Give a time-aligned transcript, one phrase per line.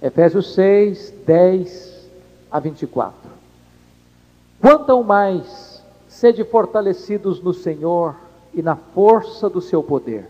[0.00, 2.08] Efésios 6, 10
[2.50, 3.14] a 24.
[4.60, 8.14] Quanto mais, sede fortalecidos no Senhor
[8.54, 10.26] e na força do seu poder.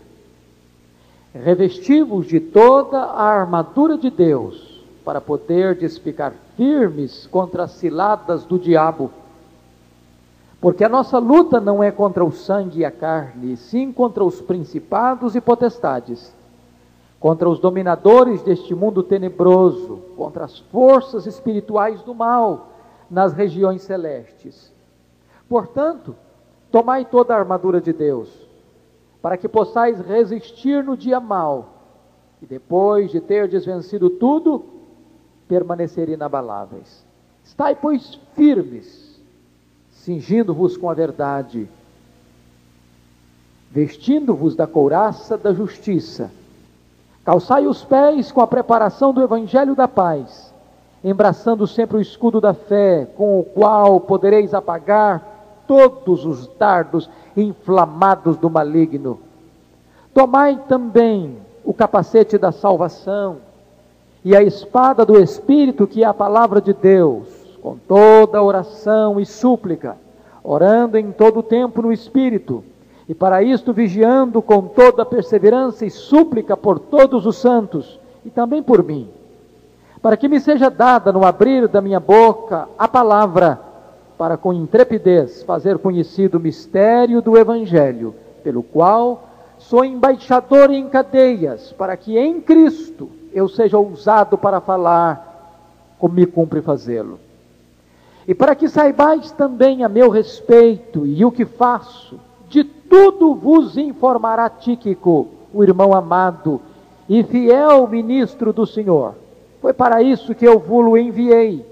[1.33, 8.57] Revestivos de toda a armadura de Deus, para poder ficar firmes contra as ciladas do
[8.57, 9.11] diabo.
[10.59, 14.41] Porque a nossa luta não é contra o sangue e a carne, sim contra os
[14.41, 16.33] principados e potestades,
[17.19, 22.69] contra os dominadores deste mundo tenebroso, contra as forças espirituais do mal
[23.09, 24.71] nas regiões celestes.
[25.47, 26.15] Portanto,
[26.71, 28.29] tomai toda a armadura de Deus,
[29.21, 31.73] para que possais resistir no dia mau,
[32.41, 34.63] e depois de ter desvencido tudo,
[35.47, 37.03] permanecer inabaláveis.
[37.43, 39.19] Estai, pois, firmes,
[39.91, 41.67] cingindo-vos com a verdade,
[43.71, 46.31] vestindo-vos da couraça da justiça,
[47.23, 50.49] calçai os pés com a preparação do evangelho da paz
[51.03, 58.37] embraçando sempre o escudo da fé, com o qual podereis apagar todos os dardos inflamados
[58.37, 59.19] do maligno.
[60.13, 63.37] Tomai também o capacete da salvação
[64.25, 67.27] e a espada do Espírito, que é a palavra de Deus,
[67.61, 69.95] com toda oração e súplica,
[70.43, 72.63] orando em todo o tempo no Espírito,
[73.09, 78.63] e para isto vigiando com toda perseverança e súplica por todos os santos, e também
[78.63, 79.09] por mim
[80.01, 83.59] para que me seja dada no abrir da minha boca a palavra,
[84.17, 89.23] para com intrepidez fazer conhecido o mistério do Evangelho, pelo qual
[89.57, 96.25] sou embaixador em cadeias, para que em Cristo eu seja ousado para falar como me
[96.25, 97.19] cumpre fazê-lo.
[98.27, 102.19] E para que saibais também a meu respeito e o que faço,
[102.89, 106.59] tudo vos informará Tíquico, o irmão amado
[107.07, 109.15] e fiel ministro do Senhor
[109.61, 111.65] foi para isso que eu vos enviei,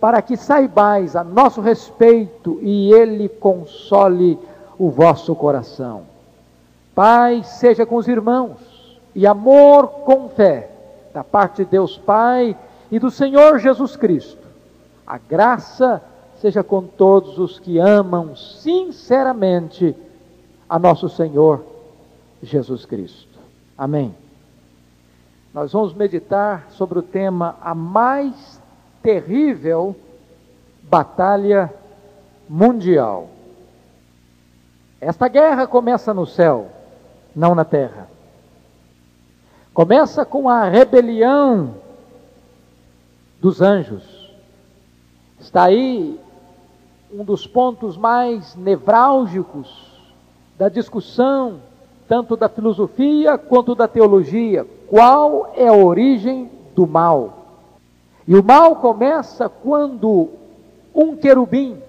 [0.00, 4.38] para que saibais a nosso respeito e ele console
[4.78, 6.02] o vosso coração.
[6.94, 8.58] Paz seja com os irmãos
[9.14, 10.70] e amor com fé,
[11.12, 12.56] da parte de Deus Pai
[12.90, 14.46] e do Senhor Jesus Cristo.
[15.06, 16.02] A graça
[16.40, 19.96] seja com todos os que amam sinceramente
[20.68, 21.64] a nosso Senhor
[22.42, 23.38] Jesus Cristo.
[23.76, 24.14] Amém
[25.56, 28.60] nós vamos meditar sobre o tema A Mais
[29.02, 29.96] Terrível
[30.82, 31.72] Batalha
[32.46, 33.30] Mundial.
[35.00, 36.68] Esta guerra começa no céu,
[37.34, 38.06] não na terra.
[39.72, 41.76] Começa com a rebelião
[43.40, 44.30] dos anjos.
[45.40, 46.20] Está aí
[47.10, 49.85] um dos pontos mais nevrálgicos
[50.58, 51.60] da discussão,
[52.08, 57.46] tanto da filosofia quanto da teologia qual é a origem do mal.
[58.26, 60.30] E o mal começa quando
[60.94, 61.80] um querubim,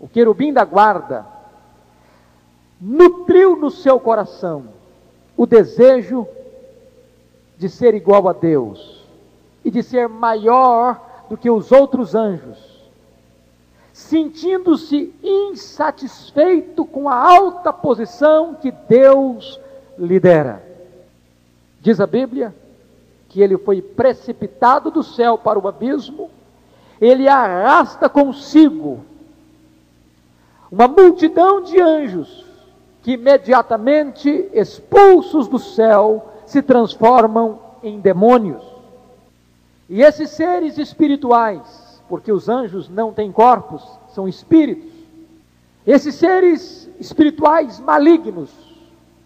[0.00, 1.26] o querubim da guarda,
[2.80, 4.64] nutriu no seu coração
[5.36, 6.26] o desejo
[7.56, 9.04] de ser igual a Deus
[9.64, 12.75] e de ser maior do que os outros anjos,
[13.96, 19.58] sentindo-se insatisfeito com a alta posição que Deus
[19.98, 20.62] lhe dera.
[21.80, 22.54] Diz a Bíblia
[23.30, 26.30] que ele foi precipitado do céu para o abismo,
[27.00, 29.00] ele arrasta consigo
[30.70, 32.44] uma multidão de anjos
[33.02, 38.62] que imediatamente expulsos do céu se transformam em demônios.
[39.88, 43.82] E esses seres espirituais, porque os anjos não têm corpos,
[44.14, 44.90] são espíritos.
[45.86, 48.50] Esses seres espirituais malignos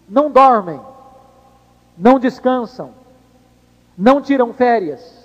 [0.07, 0.79] não dormem,
[1.97, 2.91] não descansam,
[3.97, 5.21] não tiram férias,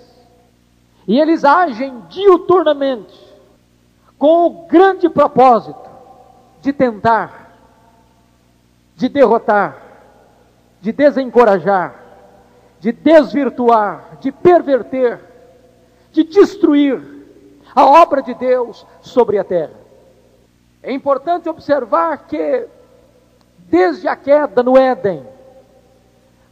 [1.07, 3.15] e eles agem diuturnamente,
[4.17, 5.87] com o grande propósito
[6.61, 7.51] de tentar,
[8.95, 9.77] de derrotar,
[10.81, 12.03] de desencorajar,
[12.79, 15.19] de desvirtuar, de perverter,
[16.11, 17.16] de destruir
[17.77, 19.79] a obra de Deus sobre a terra.
[20.81, 22.65] É importante observar que,
[23.69, 25.23] desde a queda no Éden,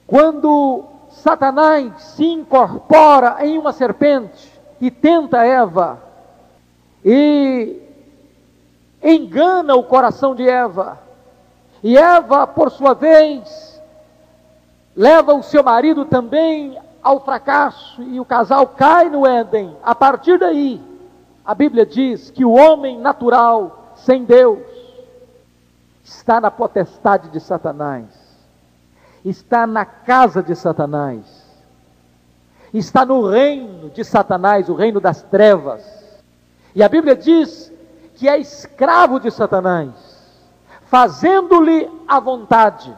[0.05, 5.99] quando Satanás se incorpora em uma serpente e tenta Eva
[7.03, 7.81] e
[9.01, 10.99] engana o coração de Eva,
[11.81, 13.81] e Eva, por sua vez,
[14.95, 19.75] leva o seu marido também ao fracasso e o casal cai no Éden.
[19.83, 20.93] A partir daí,
[21.45, 24.59] a Bíblia diz que o homem natural, sem Deus,
[26.03, 28.25] está na potestade de Satanás
[29.25, 31.43] está na casa de Satanás.
[32.73, 35.81] está no reino de Satanás, o reino das trevas.
[36.75, 37.71] E a Bíblia diz
[38.15, 39.91] que é escravo de Satanás,
[40.85, 42.93] fazendo-lhe a vontade.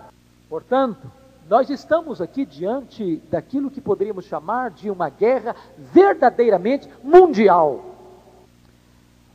[0.49, 1.11] Portanto,
[1.47, 7.96] nós estamos aqui diante daquilo que poderíamos chamar de uma guerra verdadeiramente mundial,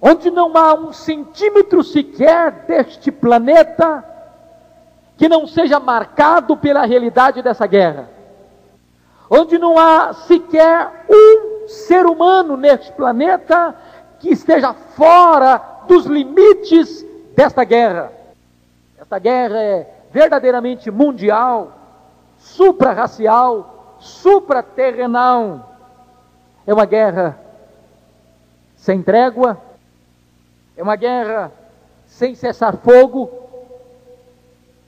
[0.03, 4.05] onde não há um centímetro sequer deste planeta
[5.17, 8.11] que não seja marcado pela realidade dessa guerra,
[9.31, 13.77] onde não há sequer um ser humano neste planeta
[14.19, 17.07] que esteja fora dos limites
[17.37, 18.13] desta guerra.
[18.99, 21.79] Esta guerra é verdadeiramente mundial
[22.39, 25.77] supra-racial, supraterrenal.
[26.67, 27.39] É uma guerra
[28.77, 29.61] sem trégua,
[30.77, 31.53] é uma guerra
[32.07, 33.31] sem cessar fogo,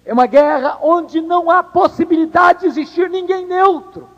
[0.04, 4.08] é uma guerra onde não há possibilidade de existir ninguém neutro.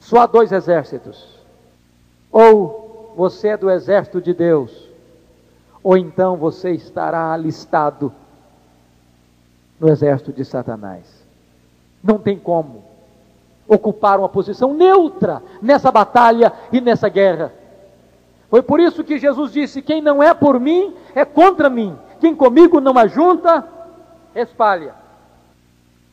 [0.00, 1.36] Só há dois exércitos.
[2.30, 4.88] Ou você é do exército de Deus,
[5.82, 8.12] ou então você estará alistado
[9.78, 11.04] no exército de Satanás.
[12.02, 12.84] Não tem como
[13.68, 17.52] ocupar uma posição neutra nessa batalha e nessa guerra.
[18.48, 21.96] Foi por isso que Jesus disse: Quem não é por mim é contra mim.
[22.20, 23.66] Quem comigo não ajunta,
[24.34, 24.94] espalha.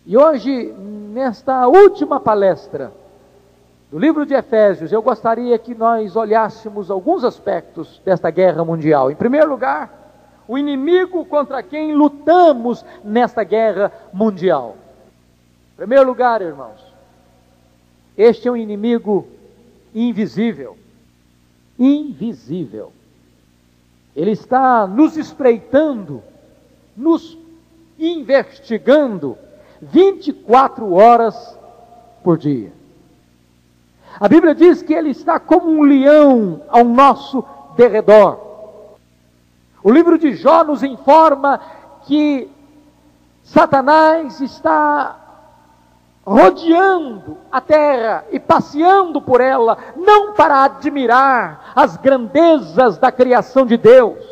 [0.06, 2.92] E hoje, nesta última palestra
[3.90, 9.12] do livro de Efésios, eu gostaria que nós olhássemos alguns aspectos desta guerra mundial.
[9.12, 10.04] Em primeiro lugar,
[10.48, 14.76] o inimigo contra quem lutamos nesta guerra mundial.
[15.74, 16.84] Em primeiro lugar, irmãos,
[18.18, 19.28] este é um inimigo
[19.96, 20.78] invisível.
[21.78, 22.92] Invisível.
[24.16, 26.22] Ele está nos espreitando,
[26.96, 27.38] nos
[27.98, 29.38] investigando
[29.82, 31.58] 24 horas
[32.24, 32.72] por dia.
[34.20, 37.44] A Bíblia diz que ele está como um leão ao nosso
[37.76, 38.40] derredor.
[39.84, 41.60] O livro de Jó nos informa
[42.06, 42.48] que
[43.44, 45.23] Satanás está
[46.26, 53.76] rodeando a terra e passeando por ela, não para admirar as grandezas da criação de
[53.76, 54.24] Deus,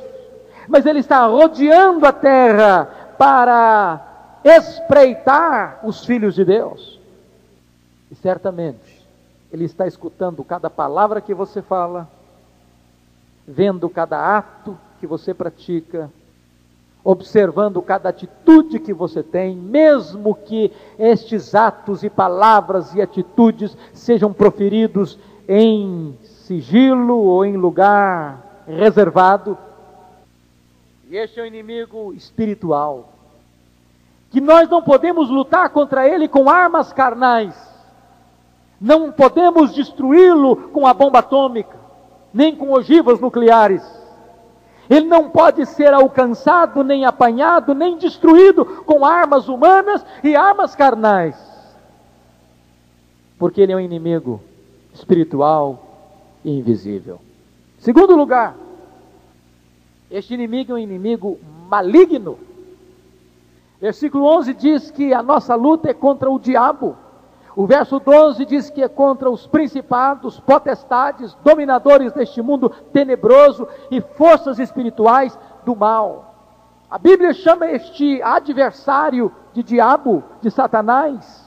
[0.67, 2.85] mas ele está rodeando a terra
[3.17, 6.99] para espreitar os filhos de Deus.
[8.09, 9.05] E certamente
[9.51, 12.07] ele está escutando cada palavra que você fala,
[13.45, 16.09] vendo cada ato que você pratica,
[17.03, 24.31] observando cada atitude que você tem, mesmo que estes atos e palavras e atitudes sejam
[24.31, 25.18] proferidos
[25.48, 29.57] em sigilo ou em lugar reservado.
[31.09, 33.09] E este é o inimigo espiritual,
[34.30, 37.56] que nós não podemos lutar contra ele com armas carnais,
[38.80, 41.77] não podemos destruí-lo com a bomba atômica,
[42.33, 44.00] nem com ogivas nucleares
[44.91, 51.33] ele não pode ser alcançado, nem apanhado, nem destruído com armas humanas e armas carnais.
[53.39, 54.41] Porque ele é um inimigo
[54.93, 55.81] espiritual
[56.43, 57.21] e invisível.
[57.79, 58.53] Segundo lugar,
[60.11, 61.39] este inimigo é um inimigo
[61.69, 62.38] maligno.
[63.79, 66.97] Versículo 11 diz que a nossa luta é contra o diabo.
[67.56, 74.00] O verso 12 diz que é contra os principados, potestades, dominadores deste mundo tenebroso e
[74.00, 76.34] forças espirituais do mal.
[76.89, 81.46] A Bíblia chama este adversário de diabo, de Satanás,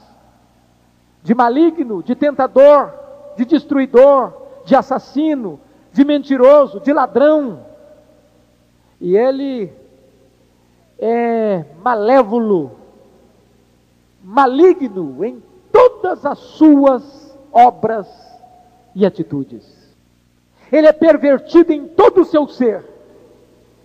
[1.23, 2.93] de maligno, de tentador,
[3.35, 4.33] de destruidor,
[4.63, 5.59] de assassino,
[5.91, 7.65] de mentiroso, de ladrão.
[9.01, 9.73] E ele
[10.99, 12.71] é malévolo,
[14.23, 15.43] maligno em
[15.75, 18.07] todas as suas obras
[18.95, 19.65] e atitudes.
[20.71, 22.85] Ele é pervertido em todo o seu ser.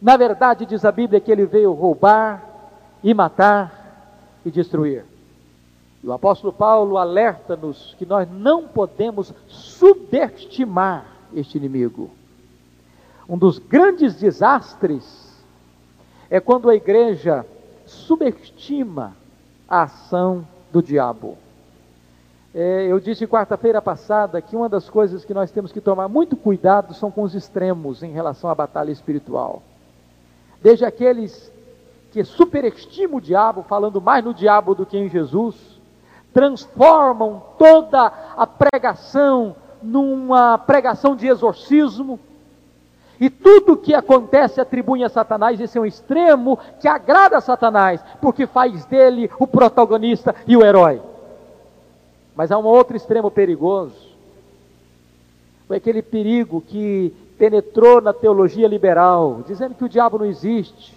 [0.01, 2.47] Na verdade, diz a Bíblia que ele veio roubar
[3.03, 5.05] e matar e destruir.
[6.03, 11.05] E o apóstolo Paulo alerta-nos que nós não podemos subestimar
[11.35, 12.09] este inimigo.
[13.29, 15.37] Um dos grandes desastres
[16.31, 17.45] é quando a igreja
[17.85, 19.17] subestima
[19.69, 21.37] a ação do diabo.
[22.53, 26.37] É, eu disse quarta-feira passada que uma das coisas que nós temos que tomar muito
[26.37, 29.63] cuidado são com os extremos em relação à batalha espiritual.
[30.61, 31.53] Desde aqueles
[32.11, 35.55] que superestimam o diabo, falando mais no diabo do que em Jesus,
[36.35, 42.19] transformam toda a pregação numa pregação de exorcismo,
[43.21, 47.41] e tudo o que acontece atribui a Satanás, esse é um extremo que agrada a
[47.41, 51.10] Satanás, porque faz dele o protagonista e o herói.
[52.41, 54.17] Mas há um outro extremo perigoso,
[55.69, 60.97] Foi aquele perigo que penetrou na teologia liberal, dizendo que o diabo não existe,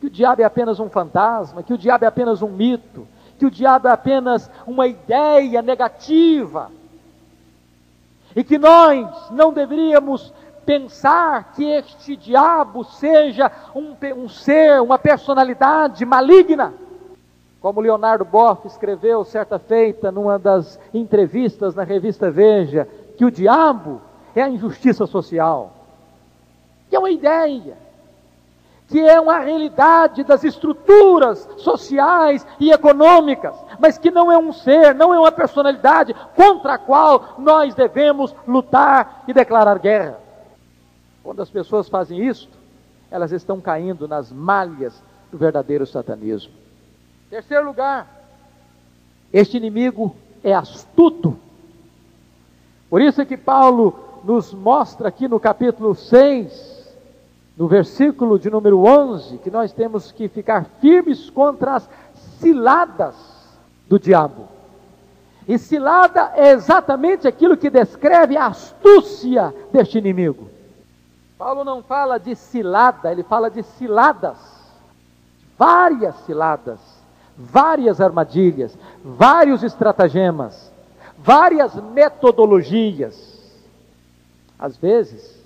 [0.00, 3.04] que o diabo é apenas um fantasma, que o diabo é apenas um mito,
[3.36, 6.70] que o diabo é apenas uma ideia negativa.
[8.36, 10.32] E que nós não deveríamos
[10.64, 16.85] pensar que este diabo seja um, um ser, uma personalidade maligna.
[17.60, 22.86] Como Leonardo Boff escreveu certa feita numa das entrevistas na revista Veja,
[23.16, 24.00] que o diabo
[24.34, 25.72] é a injustiça social,
[26.88, 27.78] que é uma ideia,
[28.88, 34.94] que é uma realidade das estruturas sociais e econômicas, mas que não é um ser,
[34.94, 40.20] não é uma personalidade contra a qual nós devemos lutar e declarar guerra.
[41.24, 42.48] Quando as pessoas fazem isso,
[43.10, 46.65] elas estão caindo nas malhas do verdadeiro satanismo.
[47.28, 48.06] Terceiro lugar,
[49.32, 50.14] este inimigo
[50.44, 51.36] é astuto.
[52.88, 56.94] Por isso é que Paulo nos mostra aqui no capítulo 6,
[57.56, 61.88] no versículo de número 11, que nós temos que ficar firmes contra as
[62.38, 63.16] ciladas
[63.88, 64.48] do diabo.
[65.48, 70.48] E cilada é exatamente aquilo que descreve a astúcia deste inimigo.
[71.38, 74.36] Paulo não fala de cilada, ele fala de ciladas.
[75.58, 76.80] Várias ciladas,
[77.36, 80.72] várias armadilhas, vários estratagemas,
[81.18, 83.36] várias metodologias.
[84.58, 85.38] Às vezes,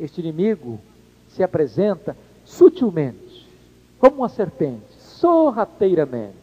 [0.00, 0.80] este inimigo
[1.28, 3.48] se apresenta sutilmente,
[3.98, 6.34] como uma serpente, sorrateiramente,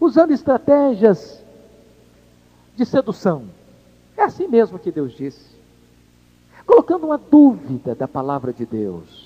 [0.00, 1.42] usando estratégias
[2.76, 3.46] de sedução.
[4.16, 5.54] É assim mesmo que Deus disse
[6.66, 9.23] colocando uma dúvida da palavra de Deus.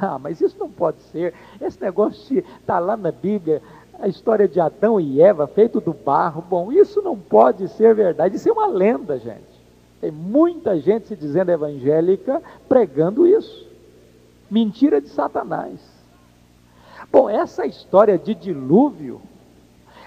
[0.02, 1.34] Ah, mas isso não pode ser.
[1.60, 3.62] Esse negócio está lá na Bíblia,
[3.98, 6.42] a história de Adão e Eva, feito do barro.
[6.48, 8.36] Bom, isso não pode ser verdade.
[8.36, 9.60] Isso é uma lenda, gente.
[10.00, 13.68] Tem muita gente se dizendo evangélica pregando isso.
[14.50, 15.78] Mentira de Satanás.
[17.12, 19.20] Bom, essa história de dilúvio,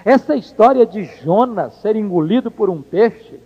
[0.03, 3.39] essa história de Jonas ser engolido por um peixe,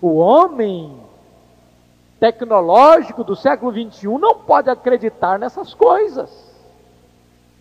[0.00, 0.96] o homem
[2.32, 6.44] tecnológico do século 21 não pode acreditar nessas coisas.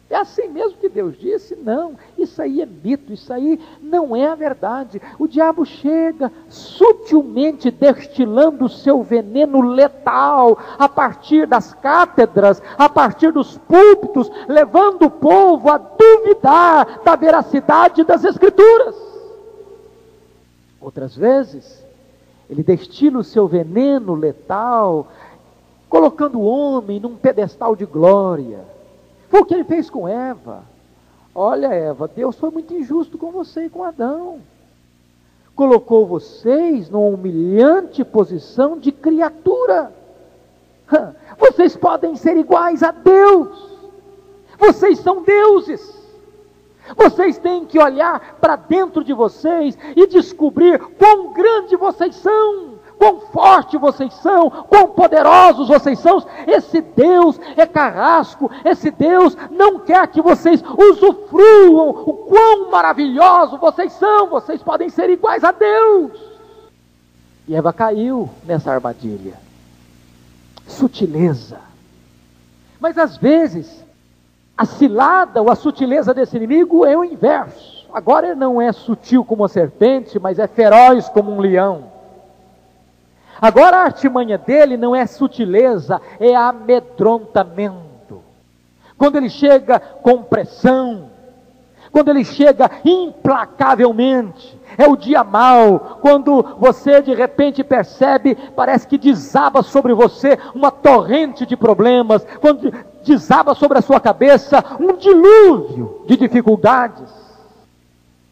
[0.09, 1.55] É assim mesmo que Deus disse?
[1.55, 5.01] Não, isso aí é mito, isso aí não é a verdade.
[5.19, 13.31] O diabo chega sutilmente destilando o seu veneno letal a partir das cátedras, a partir
[13.31, 18.95] dos púlpitos, levando o povo a duvidar da veracidade das Escrituras.
[20.79, 21.84] Outras vezes,
[22.49, 25.07] ele destila o seu veneno letal,
[25.89, 28.59] colocando o homem num pedestal de glória.
[29.29, 30.63] Foi o que ele fez com Eva.
[31.33, 34.39] Olha, Eva, Deus foi muito injusto com você e com Adão.
[35.55, 39.91] Colocou vocês numa humilhante posição de criatura.
[41.37, 43.69] Vocês podem ser iguais a Deus.
[44.57, 45.94] Vocês são deuses.
[46.95, 53.21] Vocês têm que olhar para dentro de vocês e descobrir quão grande vocês são, quão
[53.21, 56.23] forte vocês são, quão poderosos vocês são.
[56.45, 63.93] Esse Deus é carrasco, esse Deus não quer que vocês usufruam o quão maravilhoso vocês
[63.93, 64.27] são.
[64.27, 66.11] Vocês podem ser iguais a Deus.
[67.47, 69.35] E Eva caiu nessa armadilha.
[70.67, 71.59] Sutileza.
[72.79, 73.84] Mas às vezes
[74.57, 77.87] a cilada ou a sutileza desse inimigo é o inverso.
[77.93, 81.91] Agora ele não é sutil como a serpente, mas é feroz como um leão.
[83.41, 88.21] Agora a artimanha dele não é sutileza, é amedrontamento.
[88.97, 91.09] Quando ele chega com pressão,
[91.91, 98.97] quando ele chega implacavelmente, é o dia mau, quando você de repente percebe, parece que
[98.97, 102.71] desaba sobre você uma torrente de problemas, quando
[103.03, 107.25] desaba sobre a sua cabeça um dilúvio de dificuldades.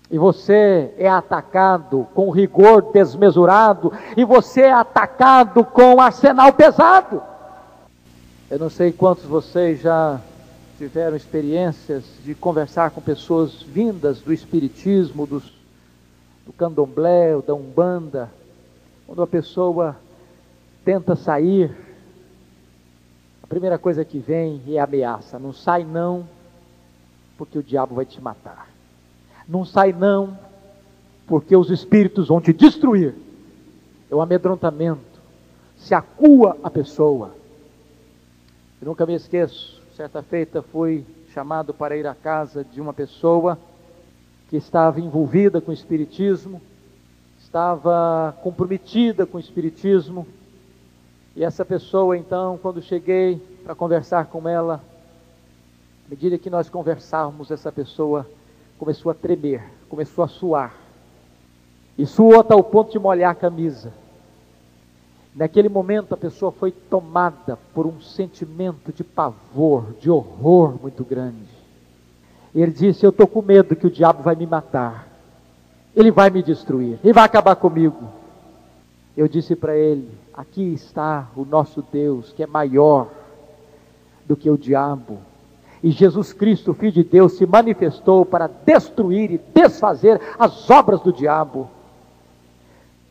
[0.09, 7.21] E você é atacado com rigor desmesurado, e você é atacado com arsenal pesado.
[8.51, 10.19] Eu não sei quantos vocês já
[10.77, 15.51] tiveram experiências de conversar com pessoas vindas do Espiritismo, dos,
[16.45, 18.31] do Candomblé, da Umbanda,
[19.05, 19.95] quando a pessoa
[20.83, 21.75] tenta sair
[23.53, 26.27] primeira coisa que vem é ameaça: não sai não,
[27.37, 28.67] porque o diabo vai te matar.
[29.47, 30.35] Não sai não,
[31.27, 33.13] porque os espíritos vão te destruir.
[34.09, 35.21] É o amedrontamento,
[35.77, 37.35] se acua a pessoa.
[38.81, 43.57] Eu nunca me esqueço, certa feita fui chamado para ir à casa de uma pessoa
[44.53, 46.61] que estava envolvida com o espiritismo,
[47.39, 50.27] estava comprometida com o Espiritismo.
[51.35, 54.75] E essa pessoa, então, quando cheguei para conversar com ela,
[56.05, 58.29] à medida que nós conversávamos, essa pessoa
[58.77, 60.75] começou a tremer, começou a suar.
[61.97, 63.91] E suou até o ponto de molhar a camisa.
[65.33, 71.62] Naquele momento a pessoa foi tomada por um sentimento de pavor, de horror muito grande.
[72.55, 75.07] Ele disse: Eu estou com medo que o diabo vai me matar,
[75.95, 78.09] ele vai me destruir, ele vai acabar comigo.
[79.15, 83.09] Eu disse para ele: Aqui está o nosso Deus, que é maior
[84.25, 85.19] do que o diabo.
[85.83, 91.11] E Jesus Cristo, Filho de Deus, se manifestou para destruir e desfazer as obras do
[91.11, 91.69] diabo.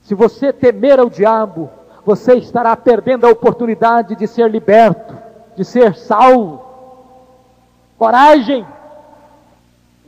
[0.02, 1.70] Se você temer ao diabo,
[2.04, 5.14] você estará perdendo a oportunidade de ser liberto,
[5.54, 6.62] de ser salvo.
[7.98, 8.66] Coragem!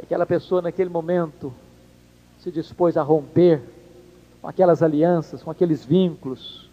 [0.02, 1.52] Aquela pessoa, naquele momento,
[2.38, 3.62] se dispôs a romper
[4.42, 6.68] com aquelas alianças, com aqueles vínculos,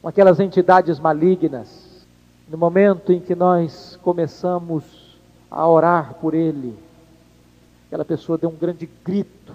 [0.00, 2.06] com aquelas entidades malignas.
[2.48, 5.18] No momento em que nós começamos
[5.50, 6.76] a orar por ele,
[7.86, 9.54] aquela pessoa deu um grande grito,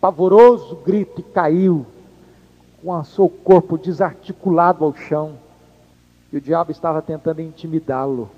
[0.00, 1.86] pavoroso grito e caiu
[2.82, 5.38] com o seu corpo desarticulado ao chão.
[6.32, 8.30] E o diabo estava tentando intimidá-lo.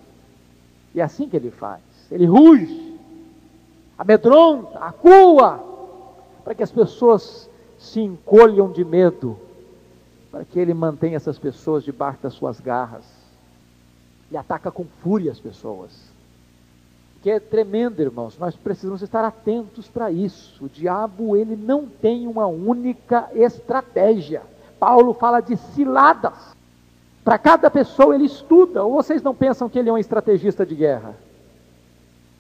[0.95, 1.81] E é assim que ele faz.
[2.11, 2.84] Ele ruge,
[3.99, 5.61] amedronta, acua,
[6.45, 7.49] para que as pessoas
[7.79, 9.39] se encolham de medo,
[10.31, 13.05] para que ele mantenha essas pessoas debaixo das suas garras.
[14.31, 15.93] E ataca com fúria as pessoas.
[17.23, 18.37] Que é tremendo, irmãos.
[18.39, 20.65] Nós precisamos estar atentos para isso.
[20.65, 24.43] O diabo, ele não tem uma única estratégia.
[24.79, 26.55] Paulo fala de ciladas.
[27.23, 28.83] Para cada pessoa ele estuda.
[28.83, 31.15] Ou vocês não pensam que ele é um estrategista de guerra?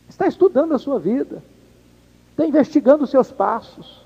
[0.08, 1.42] Está estudando a sua vida.
[2.30, 4.04] Está investigando os seus passos.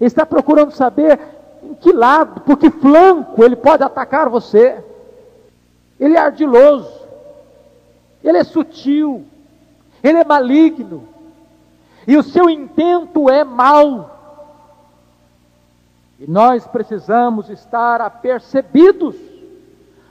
[0.00, 1.18] está procurando saber
[1.62, 4.82] em que lado, por que flanco ele pode atacar você.
[5.98, 7.06] Ele é ardiloso.
[8.22, 9.24] Ele é sutil
[10.02, 11.08] ele é maligno,
[12.06, 14.14] e o seu intento é mau.
[16.18, 19.16] E nós precisamos estar apercebidos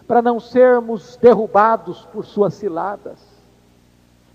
[0.07, 3.17] para não sermos derrubados por suas ciladas.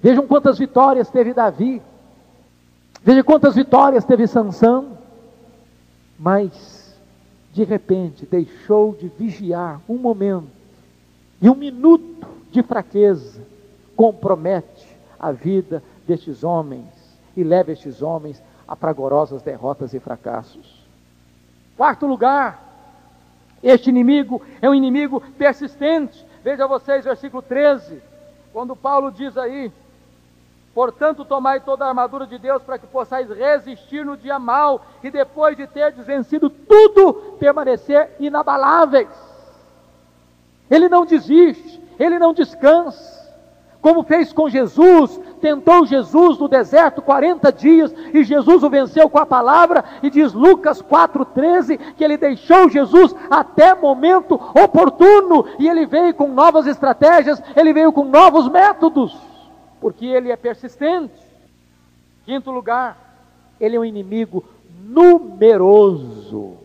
[0.02, 1.82] Vejam quantas vitórias teve Davi.
[3.02, 4.98] Vejam quantas vitórias teve Sansão.
[6.18, 6.94] Mas,
[7.52, 10.48] de repente, deixou de vigiar um momento.
[11.40, 13.40] E um minuto de fraqueza
[13.96, 16.88] compromete a vida destes homens
[17.36, 20.86] e leva estes homens a fragorosas derrotas e fracassos.
[21.76, 22.70] Quarto lugar,
[23.62, 26.26] este inimigo é um inimigo persistente.
[26.42, 28.02] Veja vocês, versículo 13,
[28.52, 29.72] quando Paulo diz aí:
[30.74, 35.10] Portanto, tomai toda a armadura de Deus para que possais resistir no dia mal e
[35.10, 39.08] depois de ter vencido tudo, permanecer inabaláveis.
[40.70, 43.20] Ele não desiste, ele não descansa
[43.80, 49.18] como fez com Jesus, tentou Jesus no deserto 40 dias e Jesus o venceu com
[49.18, 55.86] a palavra, e diz Lucas 4,13 que ele deixou Jesus até momento oportuno e ele
[55.86, 59.16] veio com novas estratégias, ele veio com novos métodos,
[59.80, 61.14] porque ele é persistente.
[62.24, 62.96] Quinto lugar,
[63.60, 64.44] ele é um inimigo
[64.84, 66.58] numeroso.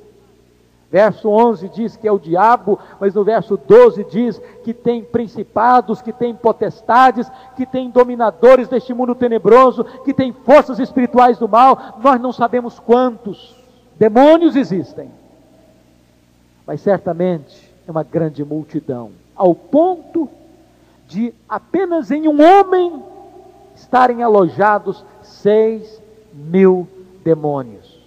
[0.91, 6.01] Verso 11 diz que é o diabo, mas no verso 12 diz que tem principados,
[6.01, 11.99] que tem potestades, que tem dominadores deste mundo tenebroso, que tem forças espirituais do mal.
[12.01, 13.55] Nós não sabemos quantos
[13.97, 15.09] demônios existem,
[16.65, 20.29] mas certamente é uma grande multidão, ao ponto
[21.07, 23.03] de apenas em um homem
[23.75, 26.01] estarem alojados seis
[26.33, 26.87] mil
[27.23, 27.99] demônios.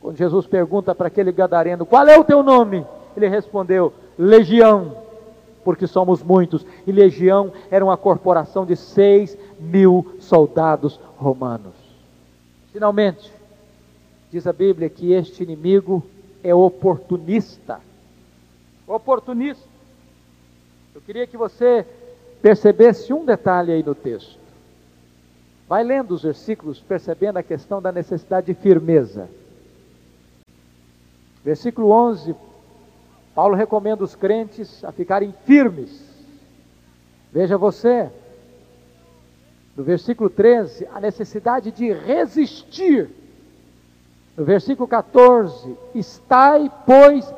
[0.00, 2.86] Quando Jesus pergunta para aquele gadareno: Qual é o teu nome?
[3.16, 4.96] Ele respondeu: Legião,
[5.64, 6.64] porque somos muitos.
[6.86, 11.74] E legião era uma corporação de seis mil soldados romanos.
[12.72, 13.32] Finalmente,
[14.30, 16.02] diz a Bíblia que este inimigo
[16.42, 17.80] é oportunista.
[18.86, 19.69] Oportunista.
[20.94, 21.86] Eu queria que você
[22.42, 24.38] percebesse um detalhe aí no texto.
[25.68, 29.28] Vai lendo os versículos, percebendo a questão da necessidade de firmeza.
[31.44, 32.34] Versículo 11,
[33.34, 36.04] Paulo recomenda os crentes a ficarem firmes.
[37.32, 38.10] Veja você,
[39.76, 43.08] no versículo 13, a necessidade de resistir.
[44.36, 47.32] No versículo 14, estai, pois,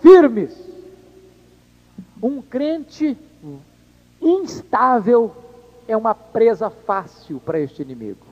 [0.00, 0.71] firmes.
[2.22, 3.18] Um crente
[4.20, 5.34] instável
[5.88, 8.24] é uma presa fácil para este inimigo.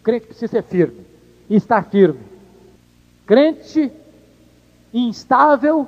[0.00, 1.06] O crente precisa ser firme
[1.48, 2.20] e estar firme.
[3.24, 3.92] Crente
[4.92, 5.86] instável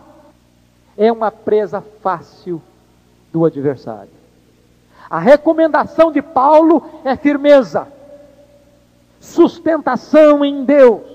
[0.96, 2.62] é uma presa fácil
[3.32, 4.12] do adversário.
[5.10, 7.88] A recomendação de Paulo é firmeza,
[9.20, 11.13] sustentação em Deus.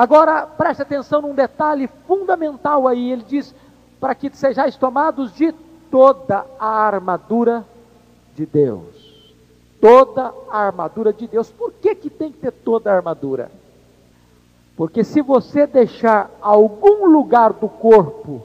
[0.00, 3.12] Agora, preste atenção num detalhe fundamental aí.
[3.12, 3.54] Ele diz:
[4.00, 5.52] para que sejais tomados de
[5.90, 7.66] toda a armadura
[8.34, 9.26] de Deus.
[9.78, 11.50] Toda a armadura de Deus.
[11.50, 13.50] Por que, que tem que ter toda a armadura?
[14.74, 18.40] Porque se você deixar algum lugar do corpo,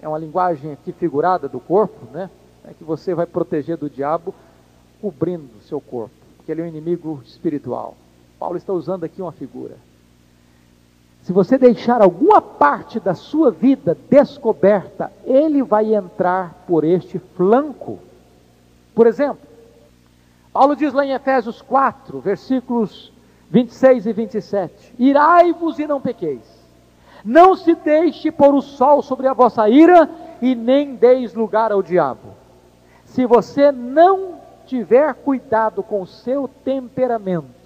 [0.00, 2.30] é uma linguagem aqui figurada do corpo, né?
[2.64, 4.34] É que você vai proteger do diabo
[5.02, 7.94] cobrindo o seu corpo, porque ele é um inimigo espiritual.
[8.38, 9.76] Paulo está usando aqui uma figura.
[11.28, 17.98] Se você deixar alguma parte da sua vida descoberta, ele vai entrar por este flanco.
[18.94, 19.46] Por exemplo,
[20.54, 23.12] Paulo diz lá em Efésios 4, versículos
[23.50, 26.40] 26 e 27: Irai-vos e não pequeis,
[27.22, 30.08] não se deixe pôr o sol sobre a vossa ira
[30.40, 32.30] e nem deis lugar ao diabo.
[33.04, 37.57] Se você não tiver cuidado com o seu temperamento,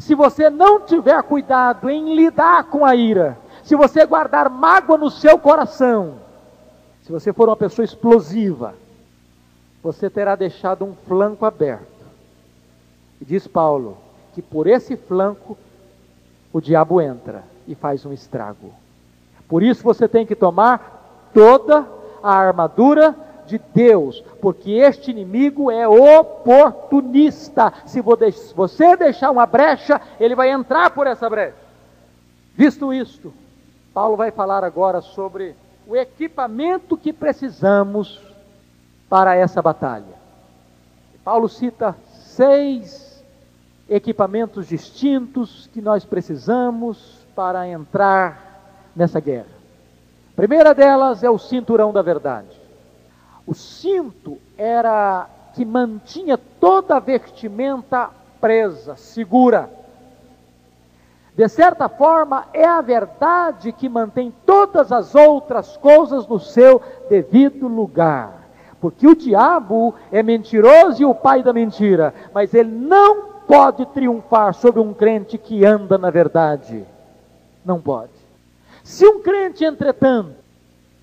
[0.00, 5.10] se você não tiver cuidado em lidar com a ira, se você guardar mágoa no
[5.10, 6.14] seu coração,
[7.02, 8.74] se você for uma pessoa explosiva,
[9.82, 11.86] você terá deixado um flanco aberto.
[13.20, 13.98] E diz Paulo
[14.34, 15.56] que por esse flanco
[16.52, 18.72] o diabo entra e faz um estrago.
[19.48, 21.86] Por isso você tem que tomar toda
[22.22, 23.14] a armadura
[23.50, 27.72] de Deus, porque este inimigo é oportunista.
[27.84, 31.56] Se você deixar uma brecha, ele vai entrar por essa brecha.
[32.54, 33.32] Visto isto,
[33.92, 35.54] Paulo vai falar agora sobre
[35.86, 38.20] o equipamento que precisamos
[39.08, 40.20] para essa batalha.
[41.24, 43.22] Paulo cita seis
[43.88, 49.48] equipamentos distintos que nós precisamos para entrar nessa guerra.
[50.32, 52.59] A primeira delas é o cinturão da verdade.
[53.50, 58.08] O cinto era que mantinha toda a vestimenta
[58.40, 59.68] presa, segura.
[61.34, 67.66] De certa forma, é a verdade que mantém todas as outras coisas no seu devido
[67.66, 68.46] lugar.
[68.80, 74.54] Porque o diabo é mentiroso e o pai da mentira, mas ele não pode triunfar
[74.54, 76.84] sobre um crente que anda na verdade.
[77.64, 78.12] Não pode.
[78.84, 80.39] Se um crente, entretanto,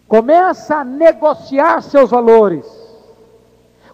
[0.08, 2.66] começa a negociar seus valores,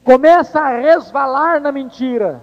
[0.04, 2.42] começa a resvalar na mentira,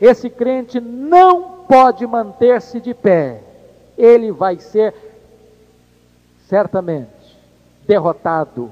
[0.00, 3.42] esse crente não pode manter-se de pé,
[3.96, 4.94] ele vai ser
[6.46, 7.38] certamente
[7.86, 8.70] derrotado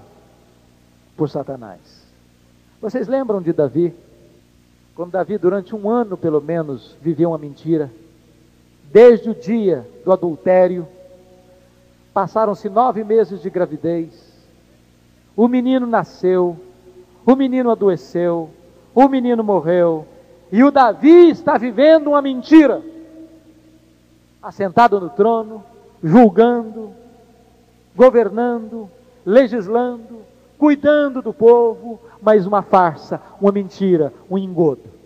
[1.17, 1.81] por Satanás.
[2.81, 3.95] Vocês lembram de Davi?
[4.95, 7.91] Quando Davi, durante um ano pelo menos, viveu uma mentira,
[8.93, 10.89] desde o dia do adultério,
[12.13, 14.33] Passaram-se nove meses de gravidez.
[15.37, 16.57] O menino nasceu,
[17.25, 18.51] o menino adoeceu,
[18.95, 20.07] o menino morreu,
[20.51, 22.83] e o Davi está vivendo uma mentira.
[24.43, 25.63] Assentado no trono,
[26.03, 26.91] julgando,
[27.95, 28.91] governando,
[29.25, 30.21] legislando,
[30.57, 34.98] cuidando do povo, mas uma farsa, uma mentira, um engodo.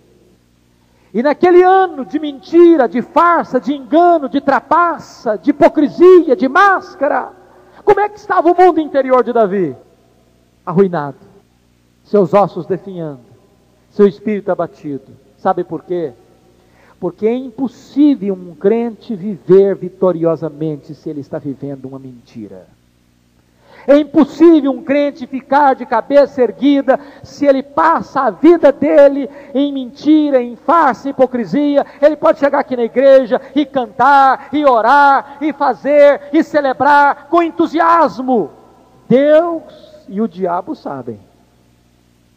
[1.15, 7.33] E naquele ano de mentira, de farsa, de engano, de trapaça, de hipocrisia, de máscara,
[7.85, 9.77] como é que estava o mundo interior de Davi?
[10.65, 11.19] Arruinado,
[12.05, 13.21] seus ossos definhando,
[13.91, 15.13] seu espírito abatido.
[15.37, 16.13] Sabe por quê?
[16.99, 22.67] Porque é impossível um crente viver vitoriosamente se ele está vivendo uma mentira.
[23.87, 29.73] É impossível um crente ficar de cabeça erguida se ele passa a vida dele em
[29.73, 31.85] mentira, em farsa, hipocrisia.
[32.01, 37.43] Ele pode chegar aqui na igreja e cantar, e orar, e fazer, e celebrar com
[37.43, 38.51] entusiasmo.
[39.09, 39.63] Deus
[40.09, 41.21] e o diabo sabem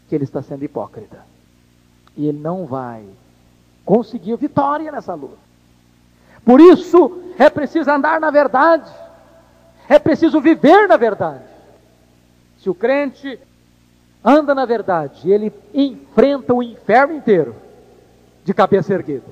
[0.09, 1.19] que ele está sendo hipócrita.
[2.17, 3.03] E ele não vai
[3.85, 5.37] conseguir vitória nessa luta.
[6.43, 8.89] Por isso é preciso andar na verdade
[9.87, 11.43] é preciso viver na verdade.
[12.59, 13.39] Se o crente
[14.23, 17.55] anda na verdade, ele enfrenta o inferno inteiro
[18.43, 19.27] de cabeça erguida.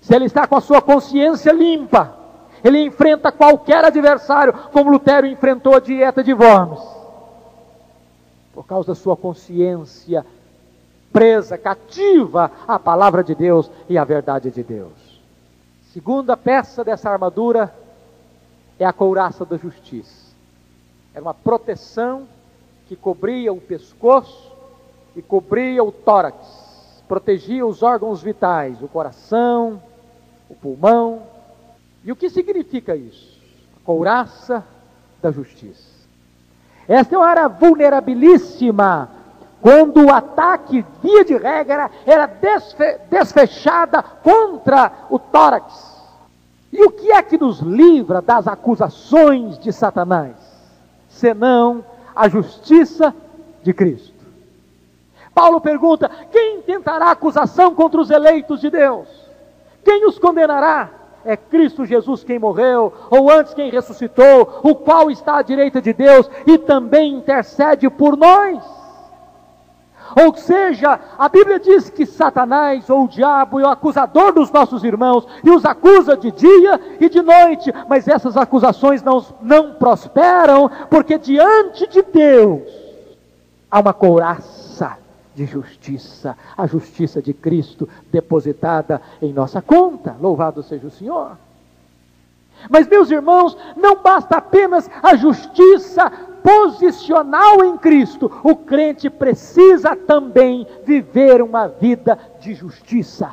[0.00, 2.14] Se ele está com a sua consciência limpa,
[2.62, 6.80] ele enfrenta qualquer adversário, como Lutero enfrentou a dieta de Worms.
[8.54, 10.24] Por causa da sua consciência
[11.12, 15.22] presa, cativa à palavra de Deus e à verdade de Deus.
[15.92, 17.72] Segunda peça dessa armadura
[18.78, 20.34] é a couraça da justiça.
[21.14, 22.26] Era uma proteção
[22.86, 24.52] que cobria o pescoço
[25.14, 29.80] e cobria o tórax, protegia os órgãos vitais, o coração,
[30.48, 31.22] o pulmão,
[32.04, 33.40] E o que significa isso?
[33.80, 34.62] A couraça
[35.22, 35.94] da justiça.
[36.86, 39.08] Esta é uma área vulnerabilíssima,
[39.62, 45.93] quando o ataque, via de regra, era desfe desfechada contra o tórax.
[46.74, 50.34] E o que é que nos livra das acusações de Satanás?
[51.08, 51.84] Senão
[52.16, 53.14] a justiça
[53.62, 54.12] de Cristo.
[55.32, 59.06] Paulo pergunta: quem tentará acusação contra os eleitos de Deus?
[59.84, 60.90] Quem os condenará?
[61.24, 65.92] É Cristo Jesus quem morreu, ou antes quem ressuscitou, o qual está à direita de
[65.92, 68.83] Deus e também intercede por nós.
[70.16, 74.84] Ou seja, a Bíblia diz que Satanás ou o diabo é o acusador dos nossos
[74.84, 80.70] irmãos e os acusa de dia e de noite, mas essas acusações não, não prosperam,
[80.88, 82.62] porque diante de Deus
[83.70, 84.98] há uma couraça
[85.34, 90.14] de justiça, a justiça de Cristo depositada em nossa conta.
[90.20, 91.36] Louvado seja o Senhor.
[92.70, 96.10] Mas, meus irmãos, não basta apenas a justiça
[96.44, 103.32] posicional em Cristo, o crente precisa também viver uma vida de justiça.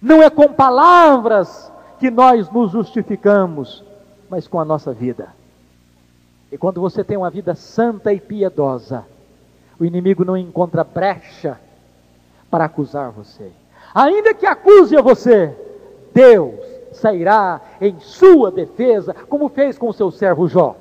[0.00, 3.82] Não é com palavras que nós nos justificamos,
[4.28, 5.28] mas com a nossa vida.
[6.52, 9.06] E quando você tem uma vida santa e piedosa,
[9.78, 11.58] o inimigo não encontra brecha
[12.50, 13.50] para acusar você.
[13.94, 15.56] Ainda que acuse a você,
[16.12, 16.60] Deus
[16.92, 20.76] sairá em sua defesa, como fez com o seu servo Jó.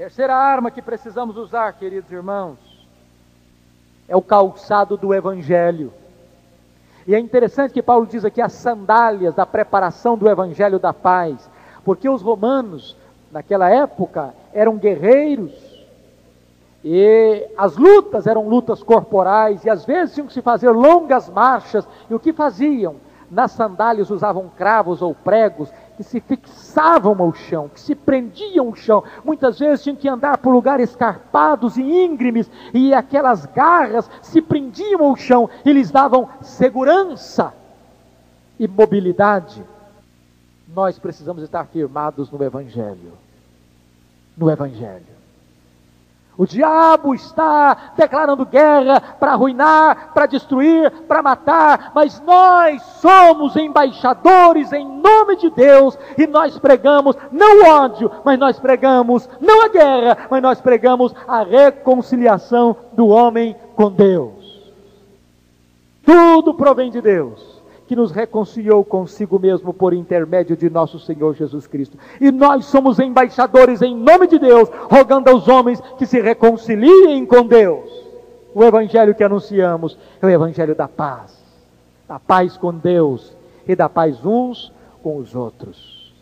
[0.00, 2.56] Terceira arma que precisamos usar, queridos irmãos,
[4.08, 5.92] é o calçado do Evangelho.
[7.06, 11.50] E é interessante que Paulo diz aqui as sandálias da preparação do Evangelho da paz,
[11.84, 12.96] porque os romanos,
[13.30, 15.52] naquela época, eram guerreiros,
[16.82, 21.86] e as lutas eram lutas corporais, e às vezes tinham que se fazer longas marchas,
[22.08, 22.96] e o que faziam?
[23.30, 28.74] Nas sandálias usavam cravos ou pregos que se fixavam ao chão, que se prendiam ao
[28.74, 29.04] chão.
[29.22, 35.04] Muitas vezes tinham que andar por lugares escarpados e íngremes, e aquelas garras se prendiam
[35.04, 37.52] ao chão e lhes davam segurança
[38.58, 39.62] e mobilidade.
[40.74, 43.12] Nós precisamos estar firmados no Evangelho.
[44.38, 45.09] No Evangelho.
[46.36, 54.72] O diabo está declarando guerra para arruinar, para destruir, para matar, mas nós somos embaixadores
[54.72, 59.68] em nome de Deus e nós pregamos não o ódio, mas nós pregamos não a
[59.68, 64.72] guerra, mas nós pregamos a reconciliação do homem com Deus.
[66.04, 67.59] Tudo provém de Deus
[67.90, 71.98] que nos reconciliou consigo mesmo por intermédio de nosso Senhor Jesus Cristo.
[72.20, 77.44] E nós somos embaixadores em nome de Deus, rogando aos homens que se reconciliem com
[77.44, 77.90] Deus.
[78.54, 81.36] O evangelho que anunciamos é o evangelho da paz,
[82.06, 84.72] da paz com Deus e da paz uns
[85.02, 86.14] com os outros.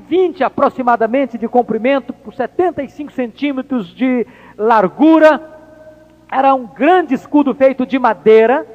[0.00, 4.26] 20 aproximadamente de comprimento por 75 centímetros de
[4.58, 5.40] largura,
[6.28, 8.73] era um grande escudo feito de madeira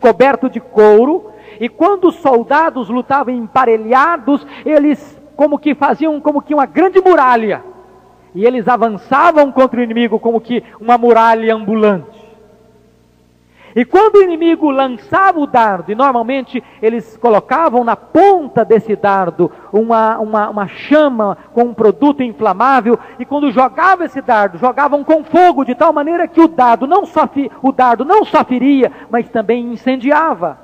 [0.00, 1.30] coberto de couro,
[1.60, 7.62] e quando os soldados lutavam emparelhados, eles como que faziam como que uma grande muralha.
[8.34, 12.17] E eles avançavam contra o inimigo como que uma muralha ambulante.
[13.78, 19.52] E quando o inimigo lançava o dardo, e normalmente eles colocavam na ponta desse dardo
[19.72, 25.22] uma, uma, uma chama com um produto inflamável, e quando jogava esse dardo, jogavam com
[25.22, 27.30] fogo, de tal maneira que o dardo não só,
[27.62, 30.58] o dardo não só feria, mas também incendiava.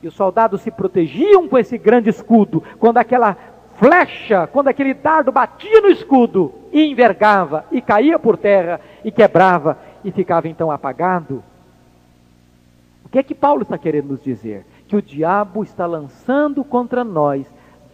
[0.00, 3.36] E os soldados se protegiam com esse grande escudo, quando aquela
[3.78, 9.76] flecha, quando aquele dardo batia no escudo, e envergava, e caía por terra, e quebrava,
[10.04, 11.42] e ficava então apagado.
[13.08, 14.66] O que é que Paulo está querendo nos dizer?
[14.86, 17.46] Que o diabo está lançando contra nós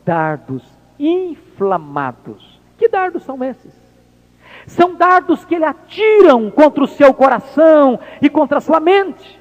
[0.04, 0.64] dardos
[0.98, 2.60] inflamados.
[2.76, 3.72] Que dardos são esses?
[4.66, 9.40] São dardos que ele atiram contra o seu coração e contra a sua mente.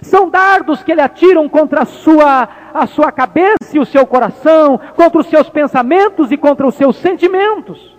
[0.00, 4.80] São dardos que ele atiram contra a sua, a sua cabeça e o seu coração,
[4.94, 7.96] contra os seus pensamentos e contra os seus sentimentos.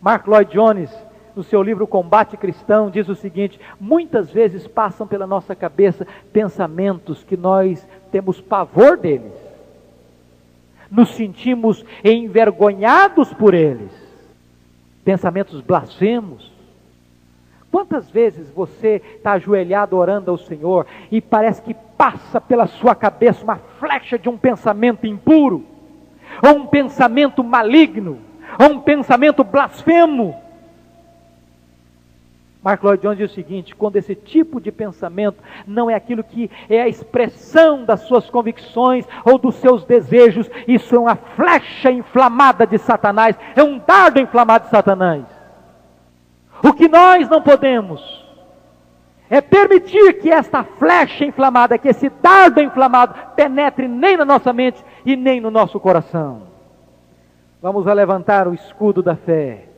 [0.00, 0.90] Mark Lloyd Jones
[1.34, 7.24] no seu livro Combate Cristão, diz o seguinte: muitas vezes passam pela nossa cabeça pensamentos
[7.24, 9.32] que nós temos pavor deles,
[10.90, 13.90] nos sentimos envergonhados por eles,
[15.04, 16.52] pensamentos blasfemos.
[17.70, 23.42] Quantas vezes você está ajoelhado orando ao Senhor e parece que passa pela sua cabeça
[23.42, 25.64] uma flecha de um pensamento impuro,
[26.40, 28.20] ou um pensamento maligno,
[28.60, 30.43] ou um pensamento blasfemo?
[32.64, 36.50] Mark Lloyd Jones diz o seguinte: quando esse tipo de pensamento não é aquilo que
[36.66, 42.66] é a expressão das suas convicções ou dos seus desejos, isso é uma flecha inflamada
[42.66, 45.24] de Satanás, é um dardo inflamado de Satanás.
[46.62, 48.24] O que nós não podemos
[49.28, 54.82] é permitir que esta flecha inflamada, que esse dardo inflamado penetre nem na nossa mente
[55.04, 56.44] e nem no nosso coração.
[57.60, 59.68] Vamos levantar o escudo da fé.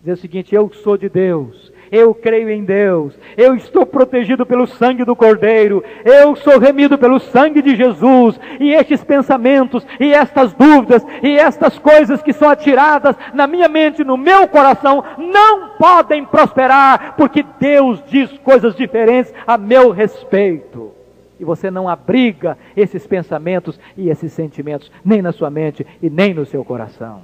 [0.00, 4.66] Dizer o seguinte: eu sou de Deus, eu creio em Deus, eu estou protegido pelo
[4.66, 10.52] sangue do Cordeiro, eu sou remido pelo sangue de Jesus, e estes pensamentos, e estas
[10.52, 16.24] dúvidas, e estas coisas que são atiradas na minha mente, no meu coração, não podem
[16.24, 20.92] prosperar, porque Deus diz coisas diferentes a meu respeito.
[21.40, 26.34] E você não abriga esses pensamentos e esses sentimentos, nem na sua mente e nem
[26.34, 27.22] no seu coração.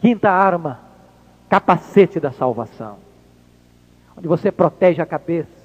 [0.00, 0.80] Quinta arma,
[1.48, 3.05] capacete da salvação
[4.16, 5.56] onde você protege a cabeça.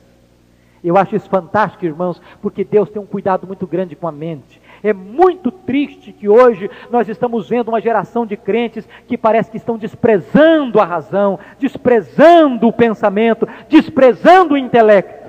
[0.84, 4.60] Eu acho isso fantástico, irmãos, porque Deus tem um cuidado muito grande com a mente.
[4.84, 9.58] É muito triste que hoje nós estamos vendo uma geração de crentes que parece que
[9.58, 15.21] estão desprezando a razão, desprezando o pensamento, desprezando o intelecto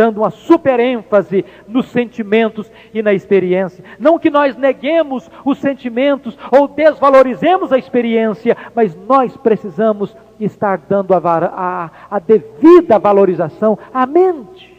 [0.00, 3.84] dando uma super ênfase nos sentimentos e na experiência.
[3.98, 11.12] Não que nós neguemos os sentimentos ou desvalorizemos a experiência, mas nós precisamos estar dando
[11.12, 14.74] a, a, a devida valorização à mente.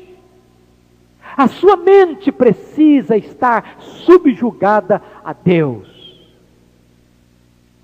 [1.38, 6.20] A sua mente precisa estar subjugada a Deus.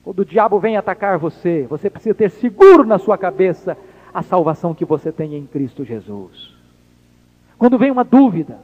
[0.03, 3.77] Quando o diabo vem atacar você, você precisa ter seguro na sua cabeça
[4.11, 6.56] a salvação que você tem em Cristo Jesus.
[7.57, 8.59] Quando vem uma dúvida,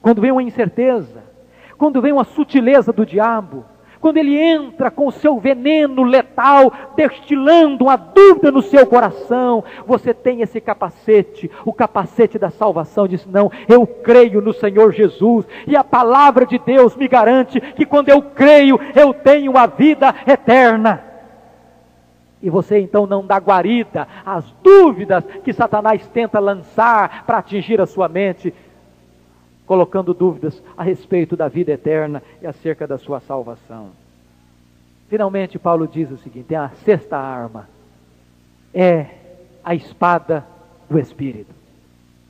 [0.00, 1.22] quando vem uma incerteza,
[1.78, 3.64] quando vem uma sutileza do diabo,
[4.04, 10.12] quando ele entra com o seu veneno letal, destilando uma dúvida no seu coração, você
[10.12, 15.74] tem esse capacete, o capacete da salvação, diz: Não, eu creio no Senhor Jesus, e
[15.74, 21.13] a palavra de Deus me garante que quando eu creio, eu tenho a vida eterna.
[22.44, 27.86] E você então não dá guarida às dúvidas que Satanás tenta lançar para atingir a
[27.86, 28.52] sua mente,
[29.64, 33.92] colocando dúvidas a respeito da vida eterna e acerca da sua salvação.
[35.08, 37.66] Finalmente, Paulo diz o seguinte: a sexta arma
[38.74, 39.06] é
[39.64, 40.44] a espada
[40.90, 41.54] do Espírito.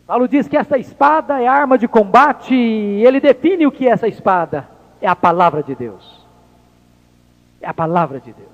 [0.07, 3.91] Paulo diz que essa espada é arma de combate, e ele define o que é
[3.91, 4.69] essa espada:
[5.01, 6.25] é a palavra de Deus.
[7.61, 8.54] É a palavra de Deus.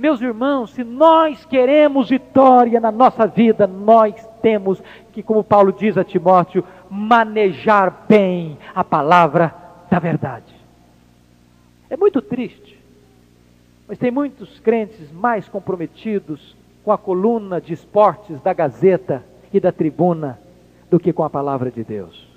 [0.00, 4.82] Meus irmãos, se nós queremos vitória na nossa vida, nós temos
[5.12, 9.54] que, como Paulo diz a Timóteo, manejar bem a palavra
[9.90, 10.54] da verdade.
[11.90, 12.80] É muito triste,
[13.86, 19.70] mas tem muitos crentes mais comprometidos com a coluna de esportes da Gazeta e da
[19.70, 20.38] Tribuna
[20.90, 22.29] do que com a palavra de Deus.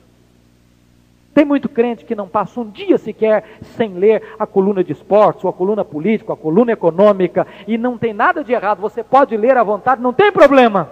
[1.34, 3.43] Tem muito crente que não passa um dia sequer
[3.76, 7.98] sem ler a coluna de esportes, ou a coluna política, a coluna econômica, e não
[7.98, 10.91] tem nada de errado, você pode ler à vontade, não tem problema.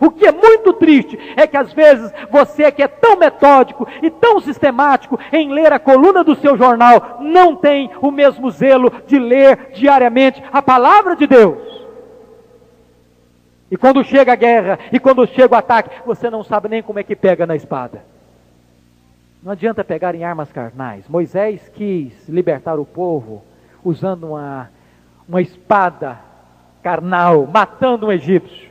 [0.00, 4.10] O que é muito triste é que às vezes você que é tão metódico e
[4.10, 9.18] tão sistemático em ler a coluna do seu jornal, não tem o mesmo zelo de
[9.18, 11.58] ler diariamente a palavra de Deus.
[13.70, 16.98] E quando chega a guerra, e quando chega o ataque, você não sabe nem como
[16.98, 18.11] é que pega na espada.
[19.42, 21.08] Não adianta pegar em armas carnais.
[21.08, 23.42] Moisés quis libertar o povo
[23.84, 24.70] usando uma,
[25.28, 26.20] uma espada
[26.82, 28.70] carnal, matando um egípcio.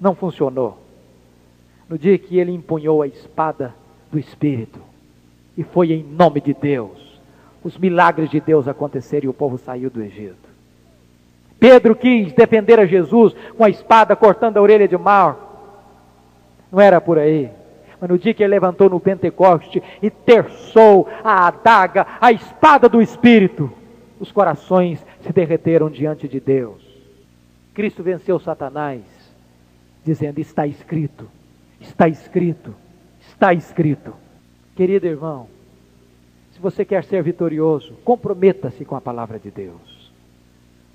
[0.00, 0.78] Não funcionou.
[1.88, 3.74] No dia que ele empunhou a espada
[4.10, 4.80] do Espírito,
[5.56, 7.20] e foi em nome de Deus,
[7.62, 10.46] os milagres de Deus aconteceram e o povo saiu do Egito.
[11.58, 15.36] Pedro quis defender a Jesus com a espada cortando a orelha de Mar.
[16.70, 17.50] Não era por aí.
[18.00, 23.00] Mas no dia que ele levantou no Pentecoste e terçou a adaga, a espada do
[23.00, 23.72] Espírito,
[24.20, 26.84] os corações se derreteram diante de Deus.
[27.74, 29.02] Cristo venceu Satanás,
[30.04, 31.28] dizendo: Está escrito,
[31.80, 32.74] está escrito,
[33.20, 34.14] está escrito.
[34.74, 35.48] Querido irmão,
[36.52, 40.12] se você quer ser vitorioso, comprometa-se com a palavra de Deus.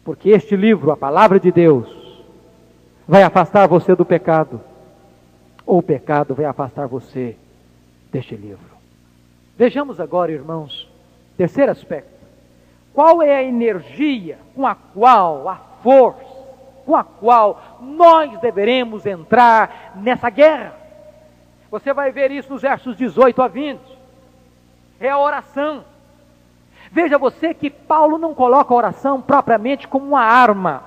[0.04, 2.24] Porque este livro, a palavra de Deus,
[3.08, 4.62] vai afastar você do pecado
[5.72, 7.34] ou o pecado vai afastar você
[8.12, 8.76] deste livro.
[9.58, 10.86] Vejamos agora, irmãos,
[11.38, 12.12] terceiro aspecto.
[12.94, 16.26] Qual é a energia com a qual, a força,
[16.86, 20.76] com a qual nós deveremos entrar nessa guerra?
[21.72, 23.80] Você vai ver isso nos versos 18 a 20.
[25.00, 25.86] É a oração.
[26.92, 30.84] Veja você que Paulo não coloca a oração propriamente como uma arma.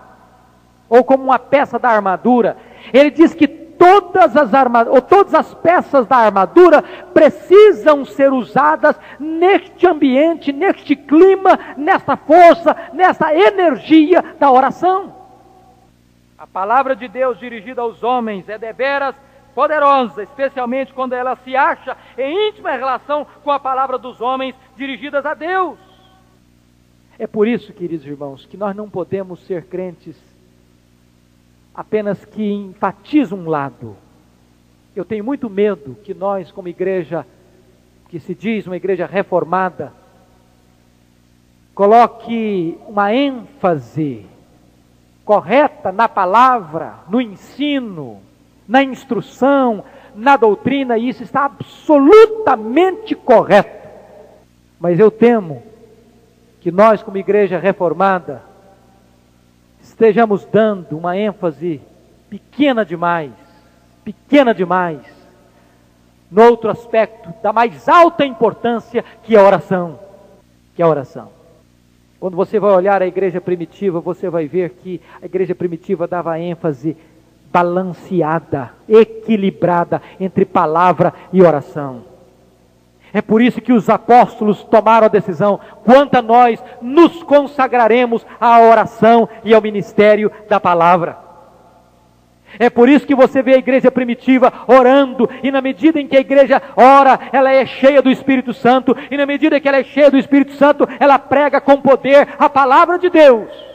[0.90, 2.58] ou como uma peça da armadura.
[2.92, 8.98] Ele diz que todas as armaduras, ou todas as peças da armadura precisam ser usadas
[9.18, 15.14] neste ambiente, neste clima, nesta força, nessa energia da oração.
[16.38, 19.14] A palavra de Deus dirigida aos homens é deveras
[19.54, 25.24] poderosa, especialmente quando ela se acha em íntima relação com a palavra dos homens dirigidas
[25.24, 25.78] a Deus.
[27.18, 30.16] É por isso, queridos irmãos, que nós não podemos ser crentes
[31.74, 33.96] apenas que enfatizam um lado.
[34.94, 37.26] Eu tenho muito medo que nós, como igreja,
[38.08, 39.92] que se diz uma igreja reformada,
[41.74, 44.24] coloque uma ênfase
[45.24, 48.20] correta na palavra, no ensino,
[48.68, 53.88] na instrução, na doutrina, e isso está absolutamente correto.
[54.78, 55.62] Mas eu temo
[56.60, 58.42] que nós, como igreja reformada,
[59.94, 61.80] estejamos dando uma ênfase
[62.28, 63.30] pequena demais,
[64.04, 65.00] pequena demais,
[66.28, 70.00] no outro aspecto da mais alta importância que é a oração,
[70.74, 71.28] que é a oração.
[72.18, 76.40] Quando você vai olhar a igreja primitiva, você vai ver que a igreja primitiva dava
[76.40, 76.96] ênfase
[77.52, 82.13] balanceada, equilibrada entre palavra e oração.
[83.14, 88.60] É por isso que os apóstolos tomaram a decisão: quanto a nós, nos consagraremos à
[88.60, 91.22] oração e ao ministério da palavra.
[92.58, 96.16] É por isso que você vê a igreja primitiva orando, e na medida em que
[96.16, 99.84] a igreja ora, ela é cheia do Espírito Santo, e na medida que ela é
[99.84, 103.73] cheia do Espírito Santo, ela prega com poder a palavra de Deus.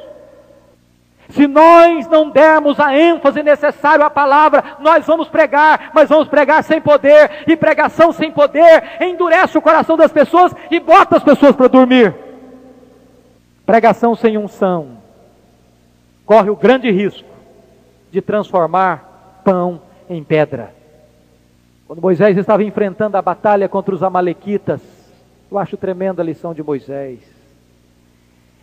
[1.30, 6.63] Se nós não dermos a ênfase necessária à palavra, nós vamos pregar, mas vamos pregar
[6.63, 11.55] sem poder, e pregação sem poder endurece o coração das pessoas e bota as pessoas
[11.55, 12.15] para dormir.
[13.63, 14.97] Pregação sem unção
[16.25, 17.30] corre o grande risco
[18.11, 20.73] de transformar pão em pedra.
[21.88, 24.82] Quando Moisés estava enfrentando a batalha contra os Amalequitas,
[25.51, 27.19] eu acho tremenda a lição de Moisés.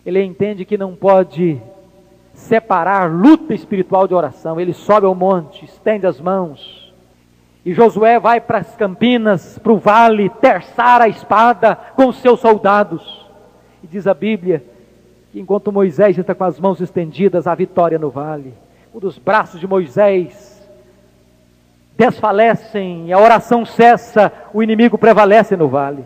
[0.04, 1.60] Ele entende que não pode
[2.37, 4.61] separar luta espiritual de oração.
[4.61, 6.93] Ele sobe ao monte, estende as mãos.
[7.64, 12.39] E Josué vai para as campinas, para o vale, terçar a espada com os seus
[12.39, 13.26] soldados.
[13.82, 14.62] E diz a Bíblia
[15.32, 18.55] que enquanto Moisés está com as mãos estendidas, há vitória no vale.
[18.95, 20.64] Um dos braços de Moisés
[21.97, 26.05] desfalecem, a oração cessa, o inimigo prevalece no vale.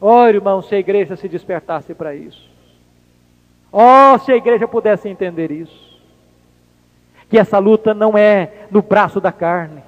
[0.00, 2.49] Oh, irmão, se a igreja se despertasse para isso.
[3.72, 5.90] Oh, se a igreja pudesse entender isso.
[7.28, 9.82] Que essa luta não é no braço da carne.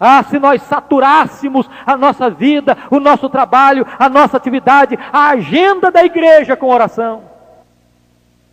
[0.00, 5.90] Ah, se nós saturássemos a nossa vida, o nosso trabalho, a nossa atividade, a agenda
[5.90, 7.22] da igreja com oração,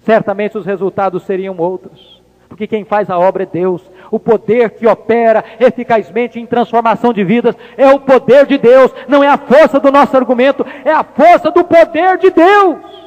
[0.04, 2.24] certamente os resultados seriam outros.
[2.50, 3.82] Porque quem faz a obra é Deus.
[4.10, 9.24] O poder que opera eficazmente em transformação de vidas é o poder de Deus, não
[9.24, 13.05] é a força do nosso argumento, é a força do poder de Deus.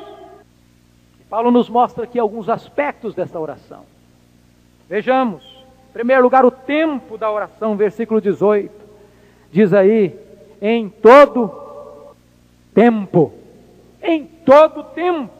[1.29, 3.85] Paulo nos mostra aqui alguns aspectos dessa oração.
[4.89, 5.45] Vejamos,
[5.91, 8.73] em primeiro lugar, o tempo da oração, versículo 18.
[9.53, 10.19] Diz aí,
[10.61, 11.53] em todo
[12.75, 13.33] tempo.
[14.03, 15.31] Em todo tempo.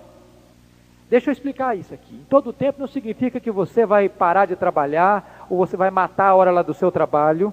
[1.09, 2.15] Deixa eu explicar isso aqui.
[2.15, 6.29] Em todo tempo não significa que você vai parar de trabalhar ou você vai matar
[6.29, 7.53] a hora lá do seu trabalho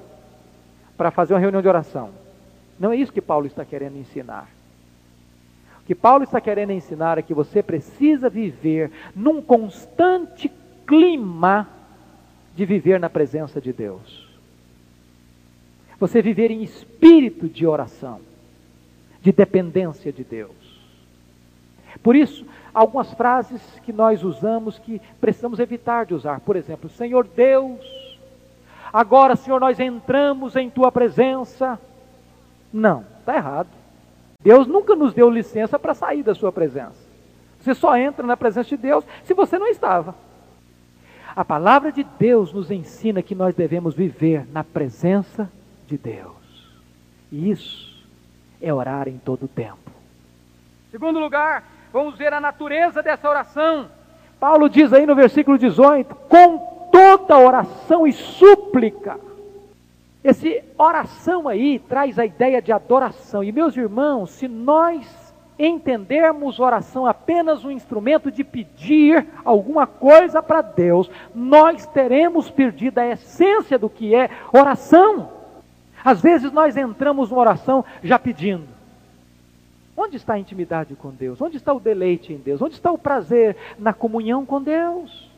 [0.98, 2.10] para fazer uma reunião de oração.
[2.78, 4.50] Não é isso que Paulo está querendo ensinar.
[5.86, 10.52] O que Paulo está querendo ensinar é que você precisa viver num constante
[10.88, 11.70] clima
[12.56, 14.28] de viver na presença de Deus.
[16.00, 18.20] Você viver em espírito de oração,
[19.22, 20.56] de dependência de Deus.
[22.02, 26.40] Por isso, algumas frases que nós usamos que precisamos evitar de usar.
[26.40, 27.80] Por exemplo, Senhor Deus,
[28.92, 31.80] agora, Senhor, nós entramos em tua presença.
[32.74, 33.85] Não, está errado.
[34.46, 37.04] Deus nunca nos deu licença para sair da sua presença.
[37.60, 40.14] Você só entra na presença de Deus se você não estava.
[41.36, 45.50] A palavra de Deus nos ensina que nós devemos viver na presença
[45.88, 46.36] de Deus.
[47.32, 48.06] E isso
[48.62, 49.92] é orar em todo o tempo.
[50.92, 53.90] Segundo lugar, vamos ver a natureza dessa oração.
[54.40, 59.20] Paulo diz aí no versículo 18: com toda oração e súplica
[60.26, 63.44] esse oração aí traz a ideia de adoração.
[63.44, 65.06] E meus irmãos, se nós
[65.58, 73.06] entendermos oração apenas um instrumento de pedir alguma coisa para Deus, nós teremos perdido a
[73.06, 75.30] essência do que é oração.
[76.04, 78.68] Às vezes nós entramos numa oração já pedindo.
[79.96, 81.40] Onde está a intimidade com Deus?
[81.40, 82.64] Onde está o deleite em Deus?
[82.64, 85.30] Onde está o prazer na comunhão com Deus?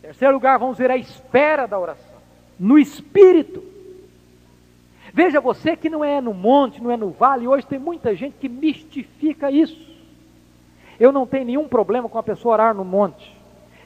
[0.00, 2.13] Terceiro lugar, vamos ver a esfera da oração,
[2.58, 3.62] no espírito.
[5.12, 8.36] Veja você que não é no monte, não é no vale, hoje tem muita gente
[8.40, 9.78] que mistifica isso.
[10.98, 13.34] Eu não tenho nenhum problema com a pessoa orar no monte.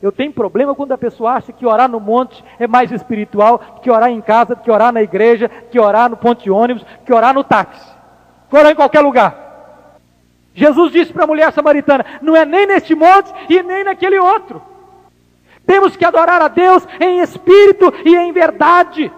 [0.00, 3.90] Eu tenho problema quando a pessoa acha que orar no monte é mais espiritual que
[3.90, 7.34] orar em casa, que orar na igreja, que orar no ponto de ônibus, que orar
[7.34, 7.92] no táxi,
[8.48, 9.48] que orar em qualquer lugar.
[10.54, 14.62] Jesus disse para a mulher samaritana: não é nem neste monte e nem naquele outro.
[15.68, 19.12] Temos que adorar a Deus em espírito e em verdade.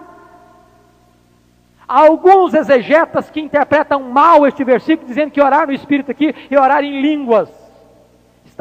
[1.87, 6.59] Há alguns exegetas que interpretam mal este versículo, dizendo que orar no espírito aqui é
[6.59, 7.49] orar em línguas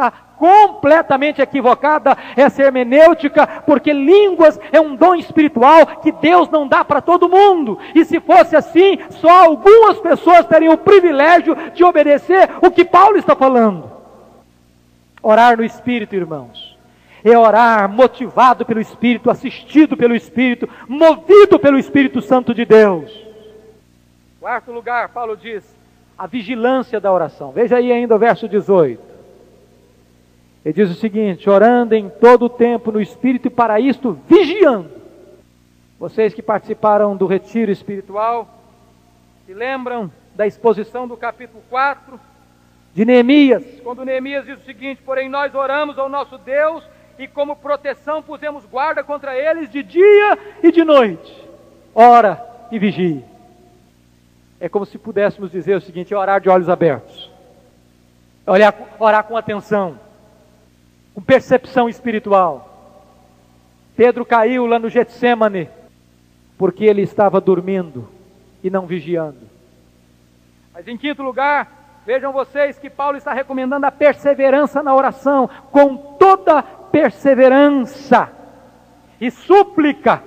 [0.01, 6.82] está completamente equivocada essa hermenêutica, porque línguas é um dom espiritual que Deus não dá
[6.82, 7.78] para todo mundo.
[7.95, 13.18] E se fosse assim, só algumas pessoas teriam o privilégio de obedecer o que Paulo
[13.18, 13.91] está falando.
[15.22, 16.69] Orar no espírito, irmãos,
[17.24, 23.10] é orar motivado pelo espírito, assistido pelo espírito, movido pelo Espírito Santo de Deus.
[24.40, 25.64] Quarto lugar, Paulo diz,
[26.16, 27.52] a vigilância da oração.
[27.52, 29.10] Veja aí ainda o verso 18.
[30.64, 34.90] Ele diz o seguinte: orando em todo o tempo no Espírito e para isto vigiando.
[35.98, 38.48] Vocês que participaram do retiro espiritual,
[39.46, 42.18] se lembram da exposição do capítulo 4
[42.94, 46.82] de Neemias, quando Neemias diz o seguinte: Porém, nós oramos ao nosso Deus
[47.20, 51.48] e, como proteção, pusemos guarda contra eles de dia e de noite.
[51.94, 52.42] Ora
[52.72, 53.22] e vigie.
[54.58, 57.30] É como se pudéssemos dizer o seguinte: orar de olhos abertos,
[58.46, 59.98] orar, orar com atenção
[61.14, 62.66] com percepção espiritual.
[63.96, 65.68] Pedro caiu lá no Getsemane
[66.56, 68.08] porque ele estava dormindo
[68.62, 69.48] e não vigiando.
[70.72, 75.96] Mas em quinto lugar, vejam vocês que Paulo está recomendando a perseverança na oração, com
[75.96, 78.30] toda perseverança
[79.20, 80.22] e súplica.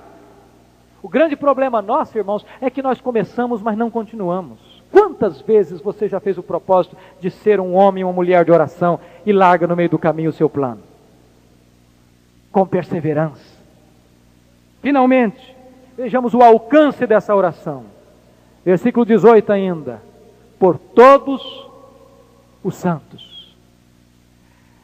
[1.02, 4.60] O grande problema nosso, irmãos, é que nós começamos, mas não continuamos.
[4.92, 8.52] Quantas vezes você já fez o propósito de ser um homem ou uma mulher de
[8.52, 10.82] oração e larga no meio do caminho o seu plano?
[12.52, 13.58] Com perseverança.
[14.82, 15.56] Finalmente,
[15.98, 17.86] vejamos o alcance dessa oração.
[18.64, 20.02] Versículo 18 ainda.
[20.60, 21.68] Por todos
[22.64, 23.58] os santos.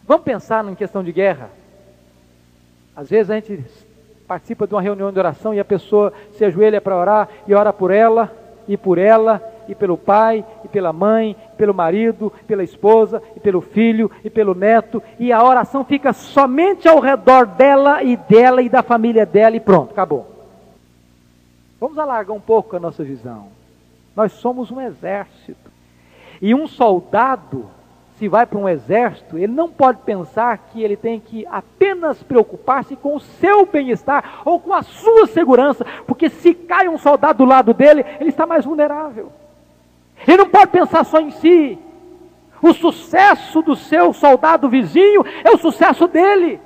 [0.06, 1.52] Vamos pensar em questão de guerra.
[3.00, 3.64] Às vezes a gente
[4.28, 7.72] participa de uma reunião de oração e a pessoa se ajoelha para orar e ora
[7.72, 8.30] por ela
[8.68, 13.40] e por ela e pelo pai, e pela mãe, e pelo marido, pela esposa, e
[13.40, 18.64] pelo filho, e pelo neto, e a oração fica somente ao redor dela e dela
[18.64, 20.28] e da família dela, e pronto, acabou.
[21.80, 23.48] Vamos alargar um pouco a nossa visão.
[24.16, 25.70] Nós somos um exército.
[26.42, 27.70] E um soldado,
[28.20, 32.98] se vai para um exército, ele não pode pensar que ele tem que apenas preocupar-se
[32.98, 37.50] com o seu bem-estar ou com a sua segurança, porque se cai um soldado do
[37.50, 39.32] lado dele, ele está mais vulnerável.
[40.28, 41.80] Ele não pode pensar só em si.
[42.62, 46.60] O sucesso do seu soldado vizinho é o sucesso dele.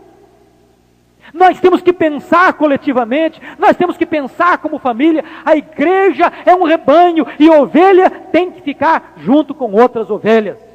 [1.31, 5.23] Nós temos que pensar coletivamente, nós temos que pensar como família.
[5.45, 10.72] A igreja é um rebanho e ovelha tem que ficar junto com outras ovelhas.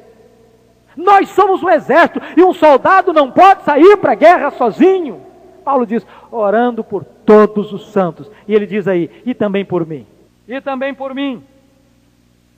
[0.95, 5.21] Nós somos um exército e um soldado não pode sair para a guerra sozinho.
[5.63, 8.29] Paulo diz, orando por todos os santos.
[8.47, 10.05] E ele diz aí, e também por mim.
[10.47, 11.43] E também por mim.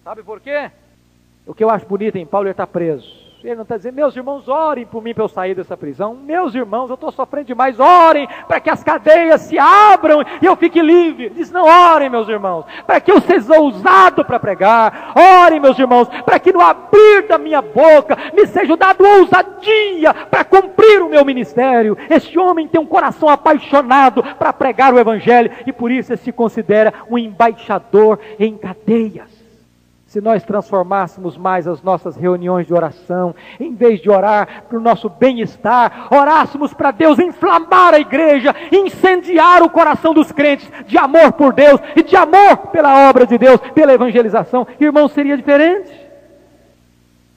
[0.03, 0.71] Sabe por quê?
[1.45, 3.30] O que eu acho bonito em Paulo, ele está preso.
[3.43, 6.13] Ele não está dizendo, meus irmãos, orem por mim para eu sair dessa prisão.
[6.13, 10.55] Meus irmãos, eu estou sofrendo demais, orem para que as cadeias se abram e eu
[10.55, 11.25] fique livre.
[11.25, 15.13] Ele diz, não, orem, meus irmãos, para que eu seja ousado para pregar.
[15.43, 20.43] Orem, meus irmãos, para que no abrir da minha boca me seja dado ousadia para
[20.43, 21.97] cumprir o meu ministério.
[22.09, 26.31] Este homem tem um coração apaixonado para pregar o Evangelho e por isso ele se
[26.31, 29.40] considera um embaixador em cadeias
[30.11, 34.81] se nós transformássemos mais as nossas reuniões de oração, em vez de orar para o
[34.81, 41.31] nosso bem-estar, orássemos para Deus inflamar a igreja, incendiar o coração dos crentes de amor
[41.31, 45.89] por Deus e de amor pela obra de Deus, pela evangelização, irmão, seria diferente.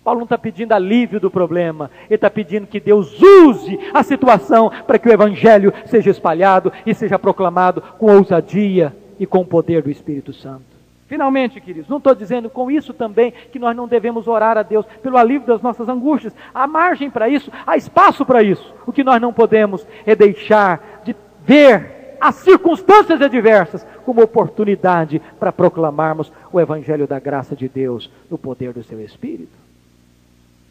[0.03, 4.73] Paulo não está pedindo alívio do problema, ele está pedindo que Deus use a situação
[4.85, 9.81] para que o Evangelho seja espalhado e seja proclamado com ousadia e com o poder
[9.81, 10.74] do Espírito Santo.
[11.15, 14.85] Finalmente, queridos, não estou dizendo com isso também que nós não devemos orar a Deus
[15.01, 16.35] pelo alívio das nossas angústias.
[16.53, 18.75] Há margem para isso, há espaço para isso.
[18.85, 21.15] O que nós não podemos é deixar de
[21.47, 28.37] ver as circunstâncias adversas como oportunidade para proclamarmos o Evangelho da graça de Deus no
[28.37, 29.57] poder do seu Espírito.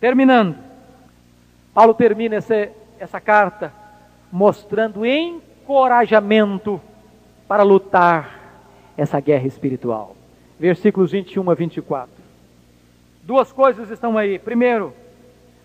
[0.02, 0.58] Terminando,
[1.74, 2.68] Paulo termina essa,
[3.00, 3.72] essa carta
[4.30, 6.82] mostrando encorajamento
[7.48, 8.44] para lutar
[8.98, 10.13] essa guerra espiritual.
[10.64, 12.10] Versículos 21 a 24.
[13.22, 14.40] Duas coisas estão aí.
[14.40, 14.94] Primeiro,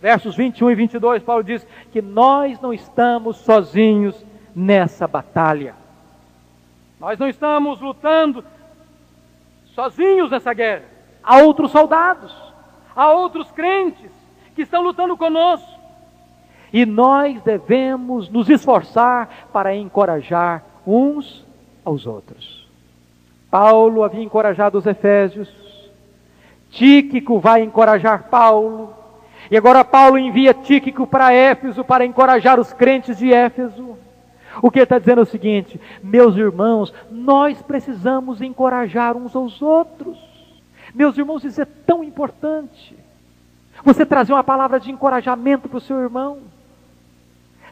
[0.02, 5.76] versos 21 e 22, Paulo diz que nós não estamos sozinhos nessa batalha.
[6.98, 8.44] Nós não estamos lutando
[9.66, 10.86] sozinhos nessa guerra.
[11.22, 12.34] Há outros soldados,
[12.92, 14.10] há outros crentes
[14.56, 15.78] que estão lutando conosco.
[16.72, 21.46] E nós devemos nos esforçar para encorajar uns
[21.84, 22.57] aos outros.
[23.50, 25.48] Paulo havia encorajado os Efésios,
[26.70, 28.94] Tíquico vai encorajar Paulo,
[29.50, 33.96] e agora Paulo envia Tíquico para Éfeso para encorajar os crentes de Éfeso.
[34.60, 39.62] O que ele está dizendo é o seguinte: meus irmãos, nós precisamos encorajar uns aos
[39.62, 40.18] outros.
[40.94, 42.96] Meus irmãos, isso é tão importante.
[43.84, 46.38] Você trazer uma palavra de encorajamento para o seu irmão,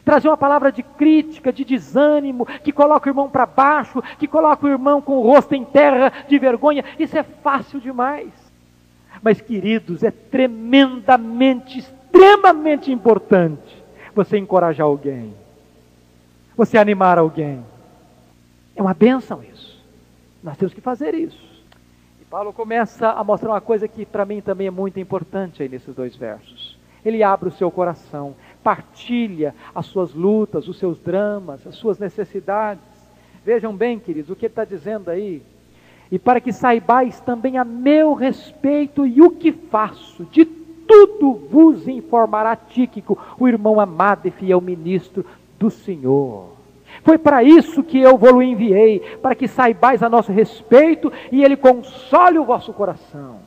[0.07, 4.65] trazer uma palavra de crítica, de desânimo, que coloca o irmão para baixo, que coloca
[4.65, 8.31] o irmão com o rosto em terra de vergonha, isso é fácil demais.
[9.21, 13.83] Mas, queridos, é tremendamente, extremamente importante
[14.15, 15.33] você encorajar alguém
[16.57, 17.63] você animar alguém.
[18.75, 19.79] É uma benção isso.
[20.43, 21.45] Nós temos que fazer isso.
[22.19, 25.69] E Paulo começa a mostrar uma coisa que para mim também é muito importante aí
[25.69, 26.75] nesses dois versos.
[27.05, 32.83] Ele abre o seu coração, partilha as suas lutas, os seus dramas, as suas necessidades.
[33.45, 35.41] Vejam bem, queridos, o que ele está dizendo aí.
[36.11, 41.87] E para que saibais também a meu respeito e o que faço, de tudo vos
[41.87, 45.25] informará Tíquico, o irmão amado e fiel ministro
[45.59, 46.57] do Senhor.
[47.03, 51.57] Foi para isso que eu vou enviei, para que saibais a nosso respeito e ele
[51.57, 53.39] console o vosso coração.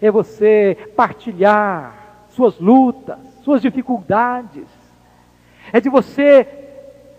[0.00, 4.66] É você partilhar suas lutas, suas dificuldades.
[5.72, 6.46] É de você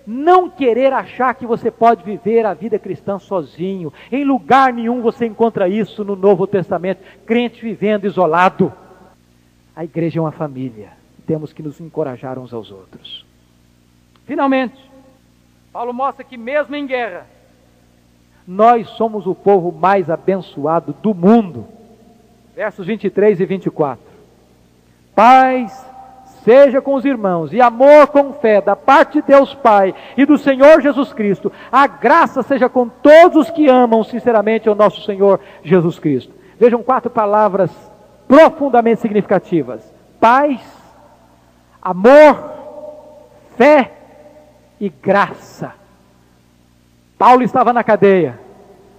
[0.05, 3.93] não querer achar que você pode viver a vida cristã sozinho.
[4.11, 8.73] Em lugar nenhum você encontra isso no Novo Testamento, crente vivendo isolado.
[9.75, 10.93] A igreja é uma família.
[11.25, 13.25] Temos que nos encorajar uns aos outros.
[14.25, 14.91] Finalmente,
[15.71, 17.25] Paulo mostra que mesmo em guerra,
[18.45, 21.67] nós somos o povo mais abençoado do mundo.
[22.55, 24.03] Versos 23 e 24.
[25.15, 25.90] Paz
[26.43, 30.37] seja com os irmãos e amor com fé da parte de Deus Pai e do
[30.37, 31.51] Senhor Jesus Cristo.
[31.71, 36.33] A graça seja com todos os que amam sinceramente o nosso Senhor Jesus Cristo.
[36.59, 37.71] Vejam quatro palavras
[38.27, 39.81] profundamente significativas:
[40.19, 40.61] paz,
[41.81, 42.51] amor,
[43.57, 43.91] fé
[44.79, 45.73] e graça.
[47.17, 48.39] Paulo estava na cadeia,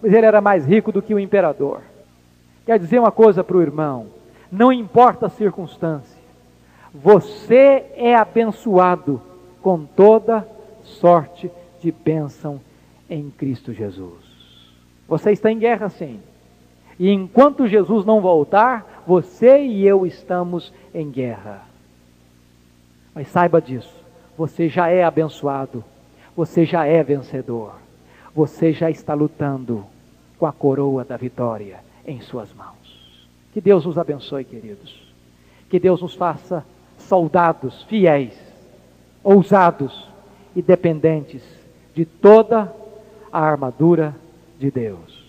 [0.01, 1.81] mas ele era mais rico do que o imperador.
[2.65, 4.07] Quer dizer uma coisa para o irmão:
[4.51, 6.12] não importa a circunstância,
[6.95, 9.21] você é abençoado
[9.63, 10.47] com toda
[10.83, 12.61] sorte de bênção
[13.09, 14.21] em Cristo Jesus.
[15.09, 16.21] Você está em guerra sim.
[16.99, 21.63] E enquanto Jesus não voltar, você e eu estamos em guerra.
[23.15, 24.03] Mas saiba disso.
[24.37, 25.85] Você já é abençoado,
[26.35, 27.75] você já é vencedor,
[28.35, 29.85] você já está lutando
[30.39, 33.19] com a coroa da vitória em Suas mãos.
[33.53, 35.03] Que Deus nos abençoe, queridos.
[35.69, 36.65] Que Deus nos faça
[37.03, 38.39] soldados fiéis,
[39.23, 40.09] ousados
[40.55, 41.43] e dependentes
[41.95, 42.73] de toda
[43.33, 44.15] a armadura
[44.59, 45.23] de Deus.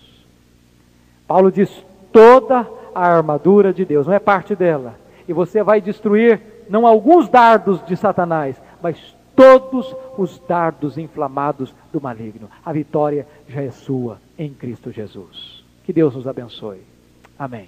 [1.27, 4.95] Paulo diz: toda a armadura de Deus, não é parte dela.
[5.27, 11.99] E você vai destruir não alguns dardos de Satanás, mas todos os dardos inflamados do
[11.99, 12.49] maligno.
[12.63, 15.63] A vitória já é sua em Cristo Jesus.
[15.83, 16.81] Que Deus nos abençoe.
[17.37, 17.67] Amém.